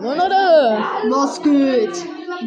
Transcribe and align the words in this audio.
No, 0.00 0.14
no. 0.14 1.10
Was 1.10 1.42
geht? 1.42 1.90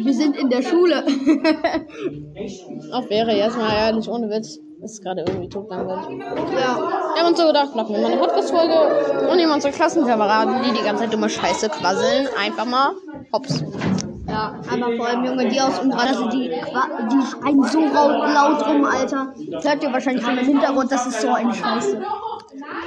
Wir 0.04 0.14
sind 0.14 0.36
in 0.36 0.48
der 0.48 0.62
Schule. 0.62 1.04
Auch 2.92 3.08
wäre 3.10 3.32
jetzt 3.36 3.56
mal 3.58 3.72
ehrlich, 3.74 4.08
ohne 4.08 4.28
Witz. 4.30 4.58
Das 4.80 4.92
ist 4.92 5.02
gerade 5.04 5.22
irgendwie 5.26 5.48
totlangweilig. 5.48 6.18
ja. 6.20 6.76
Wir 7.14 7.20
haben 7.22 7.28
uns 7.28 7.38
so 7.38 7.46
gedacht, 7.46 7.74
machen 7.76 7.94
wir 7.94 8.00
mal 8.02 8.10
eine 8.12 8.20
Podcast-Folge 8.20 9.28
und 9.30 9.36
nehmen 9.36 9.52
unsere 9.52 9.72
Klassenkameraden, 9.72 10.62
die 10.64 10.72
die 10.76 10.82
ganze 10.84 11.04
Zeit 11.04 11.12
dumme 11.12 11.28
Scheiße 11.28 11.68
quasseln, 11.68 12.26
einfach 12.42 12.64
mal 12.64 12.90
hops. 13.32 13.62
Ja, 14.26 14.54
aber 14.72 14.96
vor 14.96 15.06
allem 15.08 15.24
Junge, 15.24 15.48
die 15.48 15.60
aus 15.60 15.78
unserer 15.78 16.00
Klasse, 16.02 16.28
die, 16.32 16.48
qua- 16.48 16.88
die 17.12 17.22
schreien 17.26 17.62
so 17.64 17.80
laut, 17.80 18.66
rum, 18.66 18.84
Alter. 18.84 19.34
Hört 19.62 19.82
ihr 19.84 19.92
wahrscheinlich 19.92 20.24
von 20.24 20.34
dem 20.36 20.46
Hintergrund, 20.46 20.90
das 20.90 21.06
ist 21.06 21.20
so 21.20 21.28
eine 21.28 21.52
Scheiße. 21.54 22.00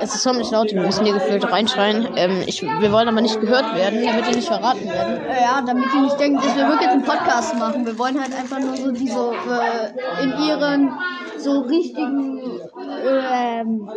Es 0.01 0.13
ist 0.13 0.23
ziemlich 0.23 0.51
laut, 0.51 0.71
wir 0.71 0.81
müssen 0.81 1.05
hier 1.05 1.13
gefühlt 1.13 1.51
reinschreien. 1.51 2.07
Ähm, 2.15 2.43
ich, 2.45 2.61
wir 2.61 2.91
wollen 2.91 3.07
aber 3.07 3.21
nicht 3.21 3.39
gehört 3.39 3.75
werden, 3.75 4.05
damit 4.05 4.27
die 4.27 4.35
nicht 4.35 4.47
verraten 4.47 4.85
werden. 4.87 5.21
Ja, 5.29 5.61
damit 5.65 5.85
die 5.93 5.99
nicht 5.99 6.19
denken, 6.19 6.41
dass 6.41 6.55
wir 6.55 6.67
wirklich 6.67 6.89
einen 6.89 7.03
Podcast 7.03 7.55
machen. 7.55 7.85
Wir 7.85 7.97
wollen 7.97 8.19
halt 8.19 8.33
einfach 8.37 8.59
nur 8.59 8.75
so 8.75 8.91
die 8.91 9.07
so 9.07 9.31
äh, 9.31 10.23
in 10.23 10.47
ihren 10.47 10.91
so 11.37 11.59
richtigen 11.61 12.41
ähm, 13.05 13.89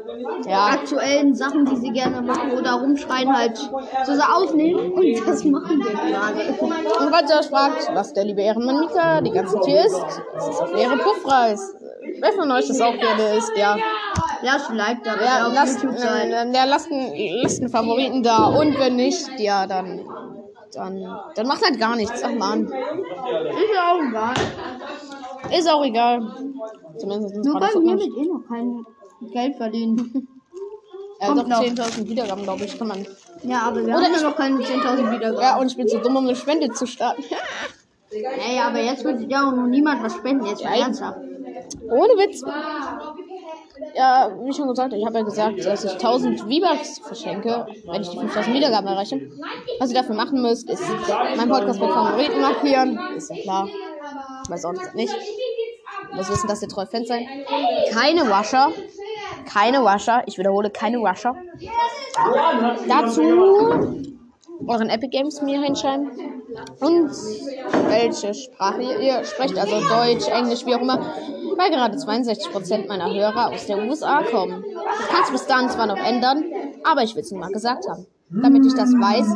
Ja, 0.47 0.66
aktuellen 0.66 1.34
Sachen, 1.34 1.65
die 1.65 1.77
sie 1.77 1.91
gerne 1.91 2.20
machen 2.23 2.53
oder 2.53 2.73
rumschreien, 2.73 3.34
halt 3.34 3.56
so, 3.56 4.14
so 4.14 4.23
aufnehmen. 4.23 4.92
Und 4.92 5.27
das 5.27 5.45
machen 5.45 5.78
wir 5.78 5.92
gerade. 5.92 6.55
und 6.61 7.33
euch 7.39 7.47
fragt, 7.47 7.95
was 7.95 8.12
der 8.12 8.25
liebe 8.25 8.42
Ehrenmann 8.42 8.80
Mika 8.80 9.20
die 9.20 9.30
ganze 9.30 9.59
hier 9.64 9.84
ist, 9.84 10.05
es 10.37 10.48
ist 10.48 10.61
auf 10.62 10.75
leere 10.75 10.97
Puffreis. 10.98 11.75
Wer 12.20 12.32
von 12.32 12.50
euch 12.50 12.68
das 12.68 12.80
auch 12.80 12.96
gerne 12.98 13.36
ist, 13.36 13.52
ja. 13.56 13.77
Lasst 14.42 14.70
ein 14.70 14.77
Like 14.77 15.02
da, 15.02 15.16
Ja, 15.22 15.46
auf 15.46 15.54
lasst, 15.54 15.82
YouTube 15.82 15.98
sein. 15.98 16.30
äh, 16.30 16.54
ja, 16.54 16.64
lasst, 16.64 16.91
einen, 16.91 17.42
lasst 17.42 17.60
einen 17.60 17.70
Favoriten 17.70 18.22
da. 18.22 18.46
Und 18.46 18.78
wenn 18.78 18.96
nicht, 18.96 19.28
ja, 19.38 19.66
dann, 19.66 20.00
dann, 20.72 21.18
dann 21.34 21.46
macht 21.46 21.62
halt 21.64 21.78
gar 21.78 21.96
nichts. 21.96 22.22
Ach 22.24 22.30
man. 22.32 22.64
Ist 22.66 22.72
ja 23.75 23.92
auch 23.92 24.00
egal. 24.08 24.34
Ist 25.58 25.70
auch 25.70 25.84
egal. 25.84 26.20
Zumindest 26.98 27.34
Nur 27.36 27.58
gerade 27.58 27.75
weil 27.75 27.83
wir 27.83 27.94
mit 27.94 28.16
eh 28.16 28.27
noch 28.27 28.47
kein 28.48 28.84
Geld 29.32 29.56
verdienen. 29.56 30.28
Er 31.20 31.30
hat 31.30 31.38
doch 31.38 31.47
noch. 31.48 31.62
10.000 31.62 32.08
Wiedergaben, 32.08 32.44
glaube 32.44 32.64
ich. 32.64 32.78
Kann 32.78 32.88
man. 32.88 33.06
Ja, 33.42 33.62
aber 33.62 33.84
wir 33.84 33.94
Oder 33.97 34.05
haben 34.05 34.14
ja 34.14 34.22
noch 34.22 34.36
keine 34.36 34.58
10.000 34.58 35.10
Wiedergaben. 35.10 35.41
Ja, 35.41 35.56
und 35.58 35.66
ich 35.66 35.77
bin 35.77 35.88
zu 35.88 35.98
dumm, 35.98 36.14
um 36.16 36.25
eine 36.25 36.36
Spende 36.36 36.70
zu 36.70 36.86
starten. 36.86 37.25
Ey, 38.11 38.59
aber 38.59 38.81
jetzt 38.81 39.05
wird 39.05 39.31
ja 39.31 39.48
auch 39.48 39.53
noch 39.53 39.67
niemand 39.67 40.03
was 40.03 40.14
spenden, 40.14 40.47
jetzt 40.47 40.64
mal 40.64 40.77
Ja, 40.77 40.84
ernsthaft. 40.84 41.19
Ohne 41.91 42.12
Witz. 42.17 42.42
Ja, 43.95 44.31
wie 44.41 44.53
schon 44.53 44.69
gesagt, 44.69 44.92
ich 44.92 45.05
habe 45.05 45.19
ja 45.19 45.25
gesagt, 45.25 45.65
dass 45.65 45.84
ich 45.84 45.92
1000 45.92 46.41
V-Bucks 46.41 46.98
verschenke, 47.00 47.67
wenn 47.87 48.03
ich 48.03 48.09
die 48.09 48.19
5000 48.19 48.55
Wiedergaben 48.55 48.89
erreiche. 48.89 49.20
Was 49.78 49.91
ihr 49.91 49.97
dafür 49.97 50.15
machen 50.15 50.42
müsst, 50.42 50.69
ist 50.70 50.83
meinen 51.37 51.50
Podcast 51.50 51.81
mit 51.81 51.91
Favoriten 51.91 52.41
markieren. 52.41 52.98
Ist 53.17 53.31
ja 53.31 53.42
klar. 53.42 53.69
Weiß 54.48 54.65
auch 54.65 54.72
nicht. 54.95 55.15
Muss 56.15 56.31
wissen, 56.31 56.48
dass 56.48 56.62
ihr 56.62 56.69
treue 56.69 56.87
Fans 56.87 57.09
seid. 57.09 57.22
Keine 57.93 58.28
Washer. 58.28 58.72
Keine 59.53 59.84
Washer. 59.84 60.22
Ich 60.27 60.39
wiederhole, 60.39 60.70
keine 60.70 61.03
Washer. 61.03 61.37
Dazu 62.89 64.03
euren 64.67 64.89
Epic 64.89 65.09
Games 65.11 65.41
mir 65.42 65.61
hinschreiben. 65.61 66.11
Und 66.81 67.11
welche 67.89 68.34
Sprache 68.34 68.83
ihr, 68.83 69.25
sprecht, 69.25 69.56
also 69.59 69.81
Deutsch, 69.89 70.28
Englisch, 70.28 70.67
wie 70.67 70.75
auch 70.75 70.81
immer, 70.81 70.98
weil 71.56 71.70
gerade 71.70 71.97
62% 71.97 72.87
meiner 72.89 73.12
Hörer 73.12 73.48
aus 73.53 73.67
der 73.67 73.78
USA 73.78 74.23
kommen. 74.23 74.65
Das 74.75 75.09
kannst 75.09 75.28
du 75.28 75.33
bis 75.33 75.47
dahin 75.47 75.69
zwar 75.69 75.87
noch 75.87 75.98
ändern, 75.98 76.45
aber 76.84 77.03
ich 77.03 77.15
will 77.15 77.23
es 77.23 77.31
nur 77.31 77.41
mal 77.41 77.50
gesagt 77.50 77.89
haben. 77.89 78.06
Damit 78.31 78.67
ich 78.67 78.75
das 78.75 78.91
weiß, 78.91 79.27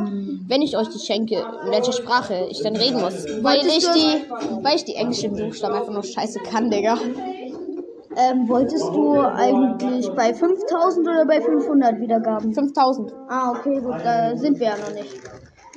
wenn 0.48 0.60
ich 0.60 0.76
euch 0.76 0.88
die 0.88 0.98
schenke, 0.98 1.36
in 1.64 1.70
welcher 1.70 1.92
Sprache 1.92 2.46
ich 2.50 2.62
dann 2.62 2.76
reden 2.76 3.00
muss. 3.00 3.26
Weil 3.40 3.60
ich 3.66 3.88
die, 3.90 4.62
weil 4.62 4.76
ich 4.76 4.84
die 4.84 4.96
englischen 4.96 5.32
Buchstaben 5.32 5.74
einfach 5.74 5.92
nur 5.92 6.02
scheiße 6.02 6.40
kann, 6.40 6.70
Digga. 6.70 6.98
Ähm, 8.16 8.48
wolltest 8.48 8.88
du 8.88 9.20
eigentlich 9.20 10.10
bei 10.14 10.34
5000 10.34 11.08
oder 11.08 11.24
bei 11.26 11.40
500 11.40 11.98
Wiedergaben? 11.98 12.52
5000. 12.52 13.12
Ah, 13.28 13.50
okay, 13.50 13.80
gut, 13.80 13.96
da 14.04 14.36
sind 14.36 14.58
wir 14.60 14.66
ja 14.66 14.76
noch 14.76 14.92
nicht. 14.94 15.20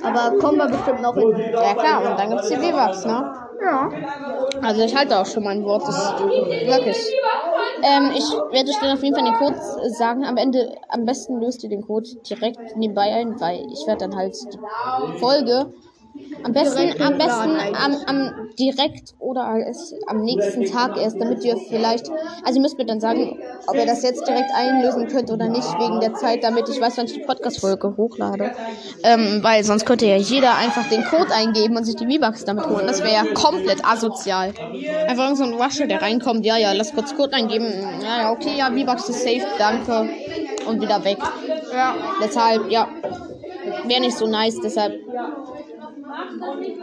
Aber 0.04 0.38
kommen 0.38 0.58
wir 0.58 0.68
bestimmt 0.68 1.02
noch 1.02 1.16
hin. 1.16 1.34
Ja 1.54 1.74
klar, 1.74 2.12
und 2.12 2.20
dann 2.20 2.30
gibt's 2.30 2.50
die 2.50 2.56
V-Bucks, 2.56 3.06
ne? 3.06 3.34
Ja. 3.64 3.90
Also 4.62 4.82
ich 4.82 4.96
halte 4.96 5.18
auch 5.18 5.26
schon 5.26 5.44
mein 5.44 5.64
Wort, 5.64 5.88
das 5.88 5.98
ist 5.98 6.20
wirklich. 6.20 6.98
Ähm, 7.82 8.12
ich 8.16 8.32
werde 8.52 8.70
euch 8.70 8.80
dann 8.82 8.92
auf 8.92 9.04
jeden 9.04 9.16
Fall 9.16 9.24
den 9.24 9.36
Code 9.36 9.56
sagen. 9.98 10.26
Am 10.26 10.38
Ende, 10.38 10.76
am 10.90 11.06
besten 11.06 11.40
löst 11.40 11.64
ihr 11.64 11.70
den 11.70 11.86
Code 11.86 12.10
direkt 12.30 12.76
nebenbei 12.76 13.14
ein, 13.14 13.40
weil 13.40 13.66
ich 13.72 13.86
werde 13.88 14.08
dann 14.08 14.16
halt 14.16 14.36
die 14.36 15.20
Folge 15.20 15.74
am 16.44 16.54
besten, 16.54 16.78
Direkt 16.78 17.02
am 17.02 17.18
besten 17.18 17.58
am, 17.76 17.96
am 18.06 18.50
direkt 18.60 19.16
oder 19.20 19.46
als, 19.46 19.94
am 20.08 20.22
nächsten 20.22 20.66
Tag 20.66 20.98
erst, 20.98 21.20
damit 21.20 21.44
ihr 21.44 21.58
vielleicht, 21.58 22.10
also 22.44 22.60
ihr 22.60 22.62
müsst 22.62 22.78
mir 22.78 22.86
dann 22.86 23.00
sagen, 23.00 23.40
ob 23.68 23.76
ihr 23.76 23.86
das 23.86 24.04
jetzt 24.04 24.28
direkt 24.28 24.52
einlösen 24.56 25.08
könnt 25.08 25.32
oder 25.32 25.48
nicht, 25.48 25.68
wegen 25.80 26.00
der 26.00 26.14
Zeit, 26.14 26.44
damit 26.44 26.70
ich 26.70 26.80
weiß, 26.80 26.98
wann 26.98 27.06
ich 27.06 27.14
die 27.14 27.22
Podcast-Folge 27.22 27.98
hochlade. 27.98 28.52
Ähm, 29.04 29.40
weil 29.42 29.64
sonst 29.64 29.86
könnte 29.86 30.06
ja 30.06 30.18
jeder 30.18 30.56
einfach 30.56 30.88
den 30.90 31.04
Code 31.04 31.34
eingeben 31.34 31.78
und 31.78 31.86
sich 31.86 31.96
die 31.96 32.06
V-Bucks 32.06 32.46
damit 32.46 32.68
holen. 32.68 32.88
Das 32.88 33.02
wäre 33.02 33.14
ja 33.14 33.24
komplett 33.34 33.84
asozial. 33.86 34.54
Einfach 35.08 35.36
so 35.36 35.44
ein 35.44 35.54
Rusher, 35.54 35.88
der 35.88 36.02
reinkommt, 36.02 36.46
ja, 36.46 36.58
ja, 36.58 36.74
lass 36.74 36.94
kurz 36.94 37.16
Code 37.16 37.34
eingeben. 37.34 37.68
Ja, 38.02 38.22
ja, 38.22 38.32
okay, 38.32 38.52
ja, 38.58 38.68
V-Bucks 38.68 39.10
ist 39.10 39.24
safe, 39.24 39.46
danke. 39.58 40.10
Und 40.68 40.82
wieder 40.82 41.04
weg. 41.04 41.18
Ja. 41.74 41.96
Deshalb, 42.24 42.72
ja, 42.72 42.88
wäre 43.88 44.02
nicht 44.02 44.18
so 44.18 44.28
nice, 44.28 44.60
deshalb. 44.64 44.94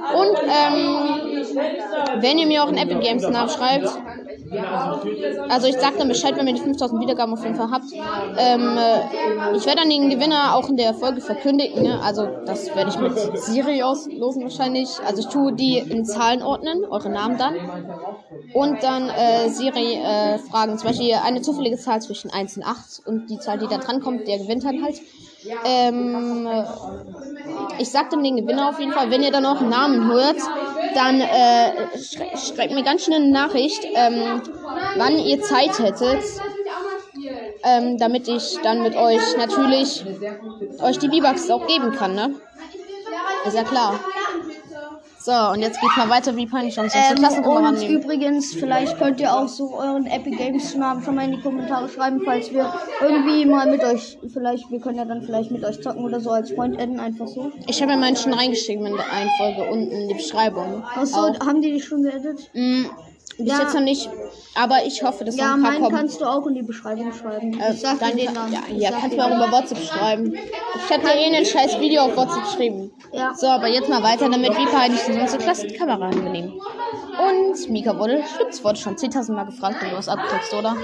Und, 0.02 0.36
ähm, 0.42 2.20
wenn 2.20 2.38
ihr 2.38 2.46
mir 2.46 2.64
auch 2.64 2.68
in 2.68 2.76
Epic 2.76 3.00
Games 3.00 3.28
nachschreibt, 3.28 3.88
also 5.48 5.66
ich 5.66 5.76
sag 5.76 5.96
dann 5.96 6.08
Bescheid, 6.08 6.36
wenn 6.36 6.46
ihr 6.46 6.54
die 6.54 6.60
5000 6.60 7.00
Wiedergaben 7.00 7.32
auf 7.32 7.42
jeden 7.42 7.54
Fall 7.54 7.70
habt. 7.70 7.86
Ähm, 8.36 8.76
äh, 8.76 9.56
ich 9.56 9.64
werde 9.64 9.80
dann 9.80 9.90
den 9.90 10.10
Gewinner 10.10 10.54
auch 10.54 10.68
in 10.68 10.76
der 10.76 10.92
Folge 10.94 11.20
verkündigen. 11.20 11.82
Ne? 11.82 12.00
Also 12.02 12.28
das 12.44 12.74
werde 12.74 12.90
ich 12.90 12.98
mit 12.98 13.38
Siri 13.38 13.82
auslosen 13.82 14.42
wahrscheinlich. 14.42 14.88
Also 15.06 15.22
ich 15.22 15.28
tue 15.28 15.54
die 15.54 15.78
in 15.78 16.04
Zahlen 16.04 16.42
ordnen, 16.42 16.84
eure 16.84 17.08
Namen 17.08 17.38
dann. 17.38 17.54
Und 18.52 18.82
dann 18.82 19.08
äh, 19.08 19.48
Siri 19.48 19.94
äh, 19.94 20.38
fragen, 20.38 20.76
zum 20.76 20.88
Beispiel 20.88 21.14
eine 21.14 21.40
zufällige 21.40 21.78
Zahl 21.78 22.02
zwischen 22.02 22.30
1 22.30 22.58
und 22.58 22.64
8 22.64 23.02
und 23.06 23.30
die 23.30 23.38
Zahl, 23.38 23.58
die 23.58 23.68
da 23.68 23.78
dran 23.78 24.00
kommt, 24.00 24.28
der 24.28 24.38
gewinnt 24.38 24.64
dann 24.64 24.82
halt. 24.82 25.00
Ähm, 25.64 26.46
äh, 26.46 26.64
ich 27.78 27.90
sag 27.90 28.10
dann 28.10 28.22
den 28.22 28.36
Gewinner 28.36 28.68
auf 28.68 28.78
jeden 28.78 28.92
Fall. 28.92 29.10
Wenn 29.10 29.22
ihr 29.22 29.30
dann 29.32 29.46
auch 29.46 29.60
Namen 29.60 30.06
hört, 30.06 30.50
dann 30.94 31.20
äh, 31.20 31.98
schrei 31.98 32.36
schreibt 32.36 32.72
mir 32.72 32.82
ganz 32.82 33.04
schnell 33.04 33.22
eine 33.22 33.30
Nachricht, 33.30 33.86
ähm, 33.94 34.42
wann 34.94 35.18
ihr 35.18 35.40
Zeit 35.40 35.78
hättet, 35.78 36.22
ähm, 37.62 37.96
damit 37.98 38.28
ich 38.28 38.60
dann 38.62 38.82
mit 38.82 38.96
euch 38.96 39.36
natürlich 39.36 40.04
euch 40.78 40.98
die 40.98 41.08
V-Bucks 41.08 41.50
auch 41.50 41.66
geben 41.66 41.92
kann, 41.92 42.14
ne? 42.14 42.40
Ist 43.44 43.54
ja 43.56 43.64
klar. 43.64 44.00
So, 45.24 45.32
und 45.52 45.60
jetzt 45.60 45.80
geht's 45.80 45.96
mal 45.96 46.08
weiter, 46.10 46.34
wie 46.34 46.46
peinlich 46.46 46.76
uns 46.80 46.92
Ähm, 46.96 47.14
Klassenkameraden 47.14 47.80
und 47.80 47.88
übrigens, 47.88 48.54
vielleicht 48.54 48.98
könnt 48.98 49.20
ihr 49.20 49.32
auch 49.32 49.46
so 49.46 49.78
euren 49.78 50.06
Epic 50.06 50.36
Games 50.36 50.74
Namen 50.74 51.00
schon 51.04 51.14
mal 51.14 51.26
in 51.26 51.32
die 51.36 51.40
Kommentare 51.40 51.88
schreiben, 51.88 52.22
falls 52.24 52.52
wir 52.52 52.72
irgendwie 53.00 53.46
mal 53.46 53.70
mit 53.70 53.84
euch, 53.84 54.18
vielleicht, 54.32 54.68
wir 54.72 54.80
können 54.80 54.98
ja 54.98 55.04
dann 55.04 55.22
vielleicht 55.22 55.52
mit 55.52 55.64
euch 55.64 55.80
zocken 55.80 56.04
oder 56.04 56.18
so 56.18 56.30
als 56.30 56.50
Freund 56.50 56.76
adden, 56.80 56.98
einfach 56.98 57.28
so. 57.28 57.52
Ich 57.68 57.80
habe 57.80 57.92
ja 57.92 57.98
meinen 57.98 58.16
schon 58.16 58.34
reingeschrieben 58.34 58.84
in 58.84 58.96
der 58.96 59.12
einen 59.12 59.30
Folge 59.38 59.62
unten 59.70 59.92
in 59.92 60.08
die 60.08 60.14
Beschreibung. 60.14 60.82
Achso, 60.94 61.38
haben 61.38 61.62
die 61.62 61.70
dich 61.70 61.84
schon 61.84 62.02
geaddet? 62.02 62.50
Mm, 62.54 62.86
bis 63.38 63.46
Ja. 63.46 63.60
jetzt 63.60 63.74
noch 63.74 63.80
nicht, 63.82 64.10
aber 64.54 64.84
ich 64.84 65.02
hoffe, 65.02 65.24
dass 65.24 65.36
Ja, 65.36 65.48
noch 65.48 65.54
ein 65.54 65.62
paar 65.62 65.70
meinen 65.72 65.82
kommen. 65.84 65.96
kannst 65.96 66.20
du 66.20 66.24
auch 66.26 66.46
in 66.46 66.54
die 66.54 66.62
Beschreibung 66.62 67.12
schreiben. 67.12 67.58
Äh, 67.60 67.72
Ich 67.72 67.80
sag 67.80 67.98
dann, 68.00 68.16
den 68.16 68.32
Namen. 68.32 68.52
ja, 68.52 68.60
Ich 68.70 68.82
ja 68.82 68.90
kannst 68.90 69.16
du 69.16 69.20
auch 69.22 69.30
über 69.30 69.50
WhatsApp 69.50 69.78
schreiben. 69.78 70.34
Ich 70.34 70.86
dir 70.86 71.14
eh 71.14 71.36
ein 71.36 71.44
scheiß 71.46 71.80
Video 71.80 72.02
auf 72.02 72.16
WhatsApp 72.16 72.44
geschrieben. 72.44 72.90
Ja. 73.12 73.34
So, 73.34 73.46
aber 73.46 73.68
jetzt 73.68 73.88
mal 73.88 74.02
weiter 74.02 74.28
damit, 74.28 74.56
wie 74.56 74.66
peinlich 74.66 75.00
sind 75.00 75.20
unsere 75.20 75.42
Klassenkameraden 75.42 76.24
benehmen. 76.24 76.60
Und 77.18 77.68
Mika 77.70 77.98
wurde, 77.98 78.22
stimmt's, 78.34 78.64
wurde 78.64 78.78
schon 78.78 78.96
10.000 78.96 79.32
Mal 79.32 79.44
gefragt, 79.44 79.76
wenn 79.80 79.90
du 79.90 79.96
was 79.96 80.08
abkriegst, 80.08 80.52
oder? 80.54 80.76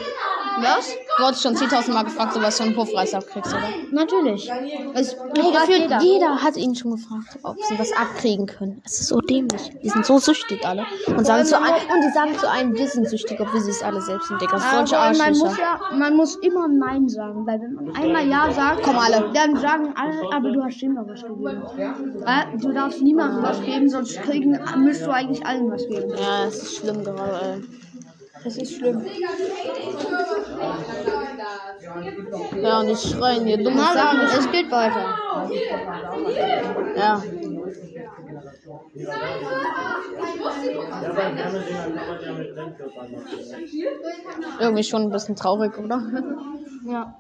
Was? 0.61 0.95
Wurde 1.19 1.37
schon 1.37 1.55
10.000 1.57 1.93
Mal 1.93 2.03
gefragt, 2.03 2.31
ob 2.35 2.41
du 2.43 2.47
was 2.47 2.59
von 2.61 2.75
Puffreis 2.75 3.15
abkriegst, 3.15 3.53
oder? 3.55 3.69
Natürlich. 3.93 4.51
Es 4.95 5.15
fragt 5.15 5.35
gefühlt 5.35 5.83
jeder. 5.83 6.01
jeder. 6.01 6.43
hat 6.43 6.57
ihn 6.57 6.75
schon 6.75 6.93
gefragt, 6.93 7.39
ob 7.45 7.57
sie 7.69 7.79
was 7.79 7.93
abkriegen 7.93 8.47
können. 8.47 8.83
Es 8.85 9.01
ist 9.01 9.09
so 9.09 9.21
dämlich. 9.21 9.71
Die 9.83 9.89
sind 9.89 10.05
so 10.05 10.19
süchtig 10.19 10.65
alle. 10.67 10.85
Und 11.07 11.25
sagen 11.25 11.45
zu 11.45 11.57
einem, 11.57 11.75
und 11.75 12.05
die 12.05 12.13
sagen 12.13 12.37
zu 12.39 12.51
einem, 12.51 12.77
wir 12.77 12.89
sind 12.89 13.09
süchtig, 13.09 13.38
obwohl 13.41 13.61
sie 13.61 13.71
es 13.71 13.83
alle 13.83 14.01
selbst 14.01 14.29
sind, 14.29 14.41
Digga. 14.41 14.59
Solche 14.59 14.99
Aber 14.99 15.17
man 15.17 15.31
muss 15.31 15.43
Arschlöcher. 15.43 15.81
ja, 15.91 15.97
man 15.97 16.17
muss 16.17 16.37
immer 16.37 16.69
Nein 16.69 17.09
sagen, 17.09 17.47
weil 17.47 17.61
wenn 17.61 17.75
man 17.75 17.97
einmal 17.97 18.27
Ja 18.29 18.51
sagt, 18.53 18.83
Kommen 18.83 18.99
alle. 18.99 19.31
dann 19.33 19.57
sagen 19.57 19.93
alle, 19.97 20.35
aber 20.35 20.51
du 20.51 20.63
hast 20.63 20.83
immer 20.83 21.07
was 21.07 21.23
gegeben. 21.23 21.63
Äh, 22.27 22.59
du 22.59 22.73
darfst 22.73 23.03
niemandem 23.03 23.43
was 23.43 23.61
geben, 23.63 23.89
sonst 23.89 24.21
kriegen, 24.23 24.59
müsst 24.79 25.07
du 25.07 25.11
eigentlich 25.11 25.45
allen 25.47 25.71
was 25.71 25.87
geben. 25.87 26.11
Ja, 26.11 26.47
es 26.47 26.63
ist 26.63 26.77
schlimm 26.77 27.05
gerade, 27.05 27.41
ey. 27.43 27.65
Das 28.45 28.57
ist 28.57 28.75
schlimm. 28.77 29.03
Ja, 32.63 32.81
und 32.81 32.87
die 32.89 32.97
schreien 32.97 33.47
hier 33.47 33.57
dumme 33.63 33.83
Sachen. 33.83 34.21
es 34.39 34.51
geht 34.53 34.71
weiter. 34.71 35.19
Ja. 36.97 37.23
Irgendwie 44.61 44.85
schon 44.85 45.03
ein 45.03 45.11
bisschen 45.11 45.37
traurig, 45.37 45.77
oder? 45.79 46.03
Ja. 46.87 47.15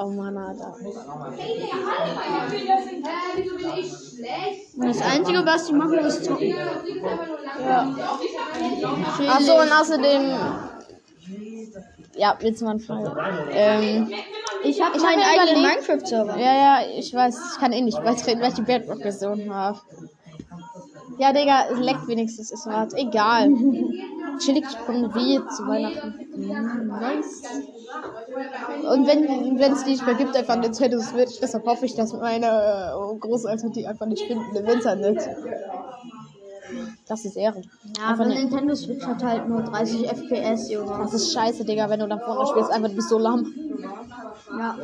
Oh 0.00 0.08
Mann, 0.10 0.36
Alter. 0.36 0.76
Das 4.76 5.02
Einzige, 5.02 5.44
was 5.46 5.66
die 5.66 5.72
machen, 5.72 5.98
ist 5.98 6.24
zocken. 6.24 6.54
Achso, 9.28 9.60
und 9.60 9.72
außerdem. 9.72 10.32
Ja, 12.16 12.36
jetzt 12.40 12.62
mal 12.62 12.70
eine 12.70 12.80
Frage. 12.80 13.16
Ähm, 13.52 14.10
Ich 14.64 14.80
habe 14.82 14.96
Ich 14.96 15.02
meinen 15.02 15.22
hab 15.22 15.36
mir 15.36 15.42
eigenen 15.42 15.62
Minecraft-Server. 15.62 16.36
ja, 16.36 16.54
ja, 16.54 16.78
ich 16.98 17.14
weiß, 17.14 17.52
ich 17.52 17.60
kann 17.60 17.72
eh 17.72 17.80
nicht 17.80 18.02
beitreten, 18.02 18.40
weil 18.40 18.48
ich 18.48 18.54
die 18.54 18.62
Bedrock-Version 18.62 19.54
habe. 19.54 19.78
Ja, 21.16 21.32
Digga, 21.32 21.66
es 21.70 21.78
leckt 21.78 22.06
wenigstens, 22.06 22.50
ist 22.50 22.66
was. 22.66 22.92
Egal. 22.94 23.48
Chillig 24.38 24.66
von 24.86 25.14
wie 25.14 25.38
zu 25.48 25.66
Weihnachten. 25.66 26.14
Nice. 27.00 27.62
Und 28.90 29.06
wenn 29.06 29.60
es 29.60 29.84
die 29.84 29.90
nicht 29.90 30.06
mehr 30.06 30.14
gibt, 30.14 30.36
einfach 30.36 30.56
Nintendo 30.56 31.00
Switch, 31.00 31.38
deshalb 31.40 31.64
hoffe 31.66 31.86
ich, 31.86 31.94
dass 31.94 32.12
meine 32.12 32.46
äh, 32.46 33.18
Großeltern 33.18 33.72
die 33.72 33.86
einfach 33.86 34.06
nicht 34.06 34.22
finden 34.24 34.54
im 34.56 34.66
Internet. 34.66 35.18
Das 37.08 37.24
ist 37.24 37.36
Ehre. 37.36 37.62
Ja, 37.96 38.08
Einfach 38.08 38.24
aber 38.24 38.34
ne- 38.34 38.34
Nintendo 38.40 38.74
Switch 38.74 39.04
hat 39.06 39.22
halt 39.22 39.48
nur 39.48 39.62
30 39.62 40.08
FPS, 40.08 40.70
Junge. 40.70 40.98
Das 40.98 41.14
ist 41.14 41.32
scheiße, 41.32 41.64
Digga, 41.64 41.88
wenn 41.88 42.00
du 42.00 42.08
da 42.08 42.18
vorne 42.18 42.46
spielst, 42.46 42.70
einfach 42.70 42.88
du 42.90 42.96
bist 42.96 43.08
so 43.08 43.18
lahm. 43.18 43.52
Ja. 44.58 44.76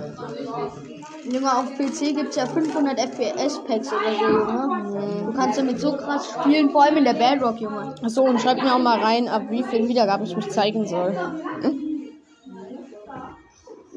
Junge, 1.25 1.53
auf 1.59 1.75
PC 1.77 2.13
gibt's 2.13 2.37
ja 2.37 2.47
500 2.47 2.99
FPS-Packs 2.99 3.93
oder 3.93 4.15
so, 4.15 4.25
Junge. 4.25 4.74
Du 5.35 5.41
kannst 5.41 5.59
damit 5.59 5.81
so 5.81 5.97
krass 5.97 6.29
spielen, 6.31 6.71
vor 6.71 6.85
allem 6.85 6.99
in 6.99 7.05
der 7.05 7.15
Bedrock, 7.15 7.61
Junge. 7.61 7.93
Achso, 8.05 8.23
und 8.23 8.41
schreibt 8.41 8.63
mir 8.63 8.73
auch 8.73 8.79
mal 8.79 9.01
rein, 9.01 9.27
ab 9.27 9.43
wie 9.51 9.65
vielen 9.65 9.89
Wiedergaben 9.89 10.25
ich 10.25 10.37
mich 10.37 10.49
zeigen 10.49 10.87
soll. 10.87 11.13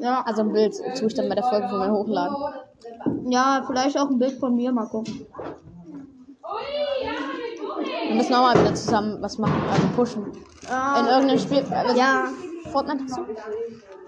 Ja. 0.00 0.22
Also 0.22 0.42
ein 0.42 0.52
Bild 0.52 0.74
tue 0.98 1.06
ich 1.06 1.14
dann 1.14 1.28
bei 1.28 1.36
der 1.36 1.44
Folge 1.44 1.68
von 1.68 1.78
mir 1.78 1.92
hochladen. 1.92 2.36
Ja, 3.30 3.62
vielleicht 3.64 3.96
auch 3.96 4.10
ein 4.10 4.18
Bild 4.18 4.32
von 4.40 4.56
mir, 4.56 4.72
mal 4.72 4.86
gucken. 4.86 5.26
Wir 8.08 8.16
müssen 8.16 8.34
auch 8.34 8.42
mal 8.42 8.58
wieder 8.60 8.74
zusammen 8.74 9.18
was 9.20 9.38
machen, 9.38 9.62
also 9.70 9.86
pushen. 9.94 10.24
In 10.24 11.06
irgendeinem 11.06 11.38
Spiel. 11.38 11.58
Äh, 11.58 11.96
Ja, 11.96 12.24
Fortnite 12.72 13.04
du? 13.06 13.26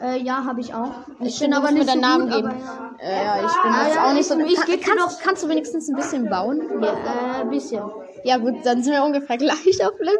Äh, 0.03 0.19
ja, 0.23 0.45
habe 0.45 0.61
ich 0.61 0.75
auch. 0.75 0.91
Ich, 1.21 1.39
finde, 1.39 1.57
bin 1.57 1.65
aber 1.65 1.73
nicht 1.73 1.87
so 1.87 1.93
deinen 1.93 2.01
Namen 2.01 2.27
gut, 2.29 2.37
geben. 2.37 2.51
Äh, 2.99 3.25
ja, 3.25 3.37
ich 3.45 3.63
bin 3.63 3.73
Ah, 3.73 3.85
jetzt 3.87 3.95
ja, 3.97 4.05
auch 4.05 4.13
nicht 4.13 4.27
so. 4.29 4.39
ich- 4.41 4.69
ich 4.69 4.81
Kann, 4.83 4.97
kannst, 4.99 5.23
kannst 5.23 5.43
du 5.43 5.49
wenigstens 5.49 5.89
ein 5.89 5.97
bisschen 5.97 6.29
bauen? 6.29 6.61
ja, 6.81 6.89
äh, 6.93 7.41
ein 7.43 7.51
bisschen. 7.51 7.83
Ja, 8.25 8.37
gut, 8.39 8.55
dann 8.65 8.83
sind 8.83 8.93
wir 8.93 9.03
ungefähr 9.05 9.37
gleich 9.39 9.85
auf 9.85 9.99
Level. 9.99 10.19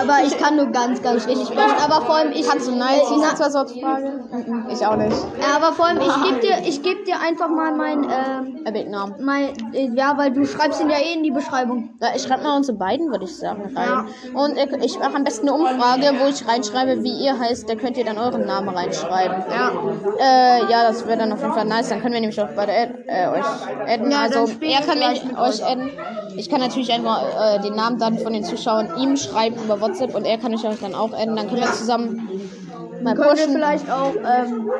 Aber 0.00 0.24
ich 0.26 0.36
kann 0.38 0.56
nur 0.56 0.66
ganz, 0.66 1.02
ganz 1.02 1.26
wenig 1.26 1.46
sprechen. 1.46 1.76
Aber 1.84 2.04
vor 2.04 2.16
allem, 2.16 2.32
ich. 2.32 2.46
Kannst 2.48 2.66
du 2.68 2.72
nice? 2.74 3.02
Äh, 3.10 3.14
Wie 3.14 3.20
na- 3.20 3.26
ist 3.28 3.36
zwar 3.38 3.50
so 3.50 3.64
die 3.74 3.80
Frage? 3.82 4.24
Mhm, 4.30 4.68
Ich 4.70 4.86
auch 4.86 4.96
nicht. 4.96 5.16
Ja, 5.40 5.56
aber 5.56 5.72
vor 5.74 5.86
allem, 5.86 5.98
ich 6.00 6.22
gebe 6.28 6.40
dir, 6.40 6.68
ich 6.68 6.82
geb 6.82 7.04
dir 7.04 7.20
einfach 7.20 7.48
mal 7.48 7.72
mein, 7.74 8.04
ähm, 8.04 8.60
Epic-Namen. 8.64 9.16
mein, 9.20 9.52
äh, 9.74 9.90
ja, 9.94 10.16
weil 10.16 10.32
du 10.32 10.44
schreibst 10.46 10.80
ihn 10.80 10.88
ja 10.90 10.96
eh 10.98 11.14
in 11.14 11.22
die 11.22 11.30
Beschreibung. 11.30 11.90
Ja, 12.00 12.08
ich 12.14 12.22
schreibe 12.22 12.42
mal 12.44 12.56
unsere 12.56 12.76
beiden, 12.78 13.10
würde 13.10 13.24
ich 13.24 13.36
sagen, 13.36 13.70
rein. 13.76 14.06
Und 14.34 14.56
ich, 14.56 14.84
ich 14.84 14.98
mache 14.98 15.14
am 15.16 15.24
besten 15.24 15.48
eine 15.48 15.56
Umfrage, 15.58 16.12
wo 16.20 16.26
ich 16.26 16.46
reinschreibe, 16.46 17.02
wie 17.02 17.24
ihr 17.24 17.38
heißt. 17.38 17.68
Da 17.68 17.74
könnt 17.74 17.96
ihr 17.96 18.04
dann 18.04 18.18
euren 18.18 18.46
Namen 18.46 18.68
reinschreiben. 18.70 19.44
Ja. 19.50 19.72
Äh, 20.18 20.70
ja, 20.70 20.84
das 20.88 21.06
wäre 21.06 21.18
dann 21.18 21.32
auf 21.32 21.40
jeden 21.40 21.52
Fall 21.54 21.64
nice. 21.64 21.88
Dann 21.88 22.00
können 22.00 22.14
wir 22.14 22.20
nämlich 22.20 22.40
auch 22.40 22.48
beide 22.54 22.72
add, 22.72 22.94
äh, 23.06 23.28
euch 23.28 23.44
adden. 23.86 24.10
Ja, 24.10 24.22
also, 24.22 24.46
er 24.60 24.80
kann 24.82 24.98
mich 24.98 25.22
euch 25.38 25.64
adden. 25.64 25.90
Ich 26.36 26.48
kann 26.48 26.60
natürlich 26.60 26.88
einfach 26.98 27.54
äh, 27.54 27.58
den 27.60 27.74
Namen 27.74 27.98
dann 27.98 28.18
von 28.18 28.32
den 28.32 28.44
Zuschauern 28.44 28.90
ihm 28.98 29.16
schreiben 29.16 29.56
über 29.62 29.80
WhatsApp 29.80 30.14
und 30.14 30.24
er 30.24 30.38
kann 30.38 30.54
euch 30.54 30.62
dann 30.80 30.94
auch 30.94 31.12
adden. 31.12 31.36
Dann 31.36 31.48
können 31.48 31.60
wir 31.62 31.72
zusammen 31.72 32.28
mal 33.02 33.14
Können 33.14 33.28
wir 33.28 33.34
pushen. 33.36 33.52
vielleicht 33.52 33.90
auch, 33.90 34.12
ähm, 34.14 34.70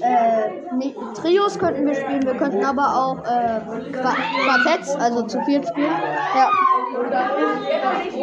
äh, 0.00 0.74
nee, 0.76 0.94
Trios 1.20 1.58
könnten 1.58 1.86
wir 1.86 1.94
spielen, 1.94 2.22
wir 2.24 2.34
könnten 2.34 2.64
aber 2.64 2.82
auch, 2.96 3.18
äh, 3.24 3.60
Qua- 3.92 4.16
Quartetts, 4.44 4.96
also 4.96 5.22
zu 5.24 5.40
viert 5.42 5.66
spielen. 5.68 5.90
Ja. 6.34 6.50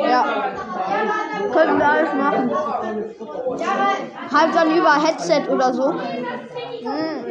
Ja. 0.09 0.25
Könnten 1.53 1.77
wir 1.77 1.89
alles 1.89 2.13
machen. 2.15 2.51
Halt 4.33 4.55
dann 4.55 4.75
über 4.75 4.93
Headset 5.03 5.47
oder 5.49 5.73
so. 5.73 5.93
Ja. 6.81 7.23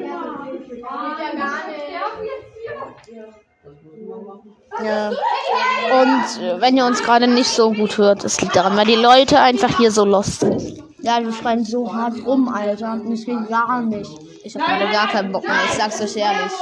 Und 4.78 6.42
äh, 6.42 6.60
wenn 6.60 6.76
ihr 6.76 6.86
uns 6.86 7.02
gerade 7.02 7.26
nicht 7.26 7.48
so 7.48 7.72
gut 7.72 7.98
hört, 7.98 8.24
das 8.24 8.40
liegt 8.40 8.56
daran, 8.56 8.76
weil 8.76 8.86
die 8.86 8.94
Leute 8.94 9.38
einfach 9.38 9.76
hier 9.76 9.90
so 9.90 10.04
lost 10.04 10.40
sind. 10.40 10.82
Ja, 11.02 11.20
wir 11.20 11.32
schreien 11.32 11.64
so 11.64 11.92
hart 11.92 12.14
rum, 12.24 12.48
Alter. 12.48 13.00
Das 13.04 13.24
geht 13.24 13.48
gar 13.48 13.82
nicht. 13.82 14.10
Ich 14.44 14.54
habe 14.56 14.64
gerade 14.64 14.90
gar 14.92 15.08
keinen 15.08 15.32
Bock 15.32 15.42
mehr, 15.46 15.56
ich 15.66 15.72
sag's 15.72 16.00
euch 16.00 16.16
ehrlich. 16.16 16.52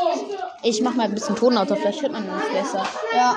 Ich 0.62 0.83
mach 0.83 0.95
mal 0.95 1.05
ein 1.05 1.15
bisschen 1.15 1.37
Ton 1.37 1.55
lauter, 1.55 1.77
vielleicht 1.77 2.03
hört 2.03 2.12
man 2.12 2.25
uns 2.29 2.43
besser. 2.53 2.83
Ja. 3.15 3.37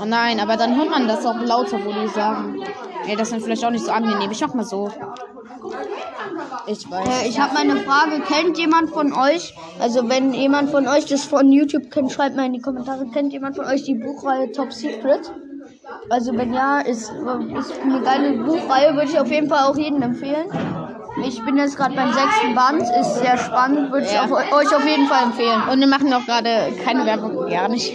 Oh 0.00 0.04
nein, 0.04 0.40
aber 0.40 0.56
dann 0.56 0.76
hört 0.76 0.90
man 0.90 1.06
das 1.06 1.26
auch 1.26 1.40
lauter, 1.40 1.84
wo 1.84 1.92
die 1.92 2.08
sagen. 2.08 2.62
Ey, 3.06 3.16
das 3.16 3.28
ist 3.28 3.34
dann 3.34 3.40
vielleicht 3.40 3.64
auch 3.64 3.70
nicht 3.70 3.84
so 3.84 3.92
angenehm. 3.92 4.30
Ich 4.30 4.40
mach 4.40 4.54
mal 4.54 4.64
so. 4.64 4.90
Ich 6.66 6.90
weiß. 6.90 7.24
Äh, 7.24 7.28
ich 7.28 7.40
habe 7.40 7.54
meine 7.54 7.76
Frage, 7.78 8.20
kennt 8.20 8.58
jemand 8.58 8.90
von 8.90 9.12
euch, 9.12 9.54
also 9.80 10.08
wenn 10.08 10.32
jemand 10.32 10.70
von 10.70 10.86
euch 10.86 11.06
das 11.06 11.24
von 11.24 11.50
YouTube 11.52 11.90
kennt, 11.90 12.12
schreibt 12.12 12.36
mal 12.36 12.46
in 12.46 12.52
die 12.52 12.60
Kommentare, 12.60 13.06
kennt 13.12 13.32
jemand 13.32 13.56
von 13.56 13.64
euch 13.66 13.82
die 13.84 13.94
Buchreihe 13.94 14.52
Top 14.52 14.72
Secret? 14.72 15.32
Also 16.08 16.36
wenn 16.36 16.52
ja, 16.52 16.80
ist, 16.80 17.10
ist 17.10 17.80
eine 17.82 18.00
geile 18.02 18.44
Buchreihe, 18.44 18.94
würde 18.94 19.10
ich 19.10 19.18
auf 19.18 19.30
jeden 19.30 19.48
Fall 19.48 19.64
auch 19.66 19.76
jedem 19.76 20.02
empfehlen. 20.02 20.48
Ich 21.24 21.44
bin 21.44 21.56
jetzt 21.58 21.76
gerade 21.76 21.94
beim 21.94 22.12
sechsten 22.12 22.54
Band, 22.54 22.82
ist 22.82 23.16
sehr 23.16 23.36
spannend, 23.36 23.92
würde 23.92 24.06
ich 24.06 24.12
Ja. 24.12 24.24
auf, 24.24 24.30
euch 24.30 24.74
auf 24.74 24.86
jeden 24.86 25.06
Fall 25.06 25.24
empfehlen. 25.24 25.62
Und 25.70 25.80
wir 25.80 25.86
machen 25.86 26.12
auch 26.12 26.24
gerade 26.24 26.72
keine 26.84 27.04
Werbung, 27.04 27.48
gar 27.50 27.68
nicht. 27.68 27.92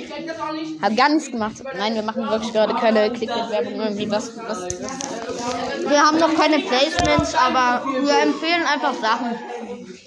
Hab 0.81 0.95
gar 0.95 1.09
nichts 1.09 1.31
gemacht. 1.31 1.55
Nein, 1.77 1.95
wir 1.95 2.03
machen 2.03 2.29
wirklich 2.29 2.53
gerade 2.53 2.75
keine 2.75 3.11
Clickbait-Werbung 3.11 3.73
irgendwie. 3.81 4.11
Was, 4.11 4.37
was, 4.37 4.63
was. 4.63 5.89
Wir 5.89 6.01
haben 6.01 6.19
noch 6.19 6.33
keine 6.35 6.59
Placements, 6.59 7.35
aber 7.35 7.83
wir 7.85 8.21
empfehlen 8.21 8.63
einfach 8.71 8.93
Sachen, 8.93 9.35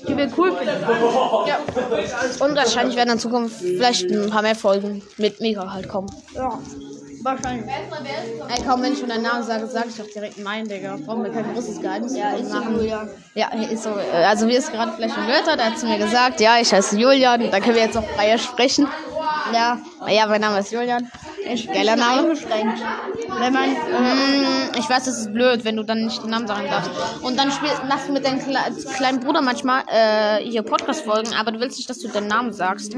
die 0.07 0.17
wir 0.17 0.29
cool 0.39 0.53
finden. 0.53 2.43
Und 2.43 2.57
wahrscheinlich 2.57 2.97
werden 2.97 3.11
in 3.11 3.19
Zukunft 3.19 3.57
vielleicht 3.61 4.11
ein 4.11 4.31
paar 4.31 4.43
mehr 4.43 4.55
Folgen 4.57 5.03
mit 5.17 5.41
Mega 5.41 5.73
halt 5.73 5.89
kommen. 5.89 6.11
Ja, 6.35 6.59
wahrscheinlich. 7.23 7.67
Ey, 7.71 8.63
kaum 8.65 8.83
wenn 8.83 8.93
ich 8.93 8.99
schon 8.99 9.09
deinen 9.09 9.23
Namen 9.23 9.43
sage, 9.45 9.67
sage 9.67 9.89
ich 9.91 9.97
doch 9.97 10.07
direkt 10.07 10.39
meinen, 10.39 10.69
Digga. 10.69 10.97
Brauchen 11.05 11.25
wir 11.25 11.31
kein 11.31 11.53
großes 11.53 11.81
Geheimnis 11.81 12.17
Ja, 12.17 12.31
ist 12.33 12.51
so, 12.51 12.59
machen. 12.59 12.77
Julian. 12.77 13.09
Ja, 13.35 13.49
ist 13.71 13.83
so. 13.83 13.91
äh, 13.91 14.25
Also 14.25 14.47
wie 14.49 14.57
es 14.57 14.71
gerade 14.71 14.93
vielleicht 14.93 15.15
schon 15.15 15.27
gehört 15.27 15.47
hat, 15.47 15.61
sie 15.79 15.87
mir 15.87 15.99
gesagt, 15.99 16.41
ja, 16.41 16.59
ich 16.61 16.73
heiße 16.73 16.99
Julian. 16.99 17.51
Da 17.51 17.61
können 17.61 17.75
wir 17.77 17.83
jetzt 17.83 17.97
auch 17.97 18.05
freier 18.17 18.39
sprechen. 18.39 18.89
Ja, 19.53 19.79
Ja, 20.09 20.27
mein 20.27 20.41
Name 20.41 20.61
ist 20.61 20.73
Julian. 20.73 21.11
Geiler 21.45 21.95
bisschen 21.95 21.99
Name. 21.99 22.21
eingeschränkt. 22.23 22.79
Wenn 23.39 23.53
man, 23.53 23.71
Mm, 23.71 24.75
Ich 24.79 24.89
weiß, 24.89 25.05
das 25.05 25.19
ist 25.19 25.33
blöd, 25.33 25.65
wenn 25.65 25.77
du 25.77 25.83
dann 25.85 26.05
nicht 26.07 26.23
den 26.23 26.31
Namen 26.31 26.47
sagen 26.47 26.67
darfst. 26.71 26.91
Und 27.23 27.39
dann 27.39 27.51
spiel, 27.51 27.71
machst 27.89 28.09
du 28.09 28.13
mit 28.13 28.25
deinem 28.25 28.39
Kle 28.41 28.59
kleinen 28.97 29.21
Bruder 29.21 29.41
manchmal 29.43 29.83
äh, 29.89 30.39
hier 30.45 30.63
Podcast-Folgen, 30.63 31.35
aber 31.39 31.53
du 31.53 31.61
willst 31.61 31.77
nicht, 31.79 31.89
dass 31.91 31.99
du 31.99 32.09
deinen 32.09 32.29
Namen 32.29 32.53
sagst. 32.53 32.95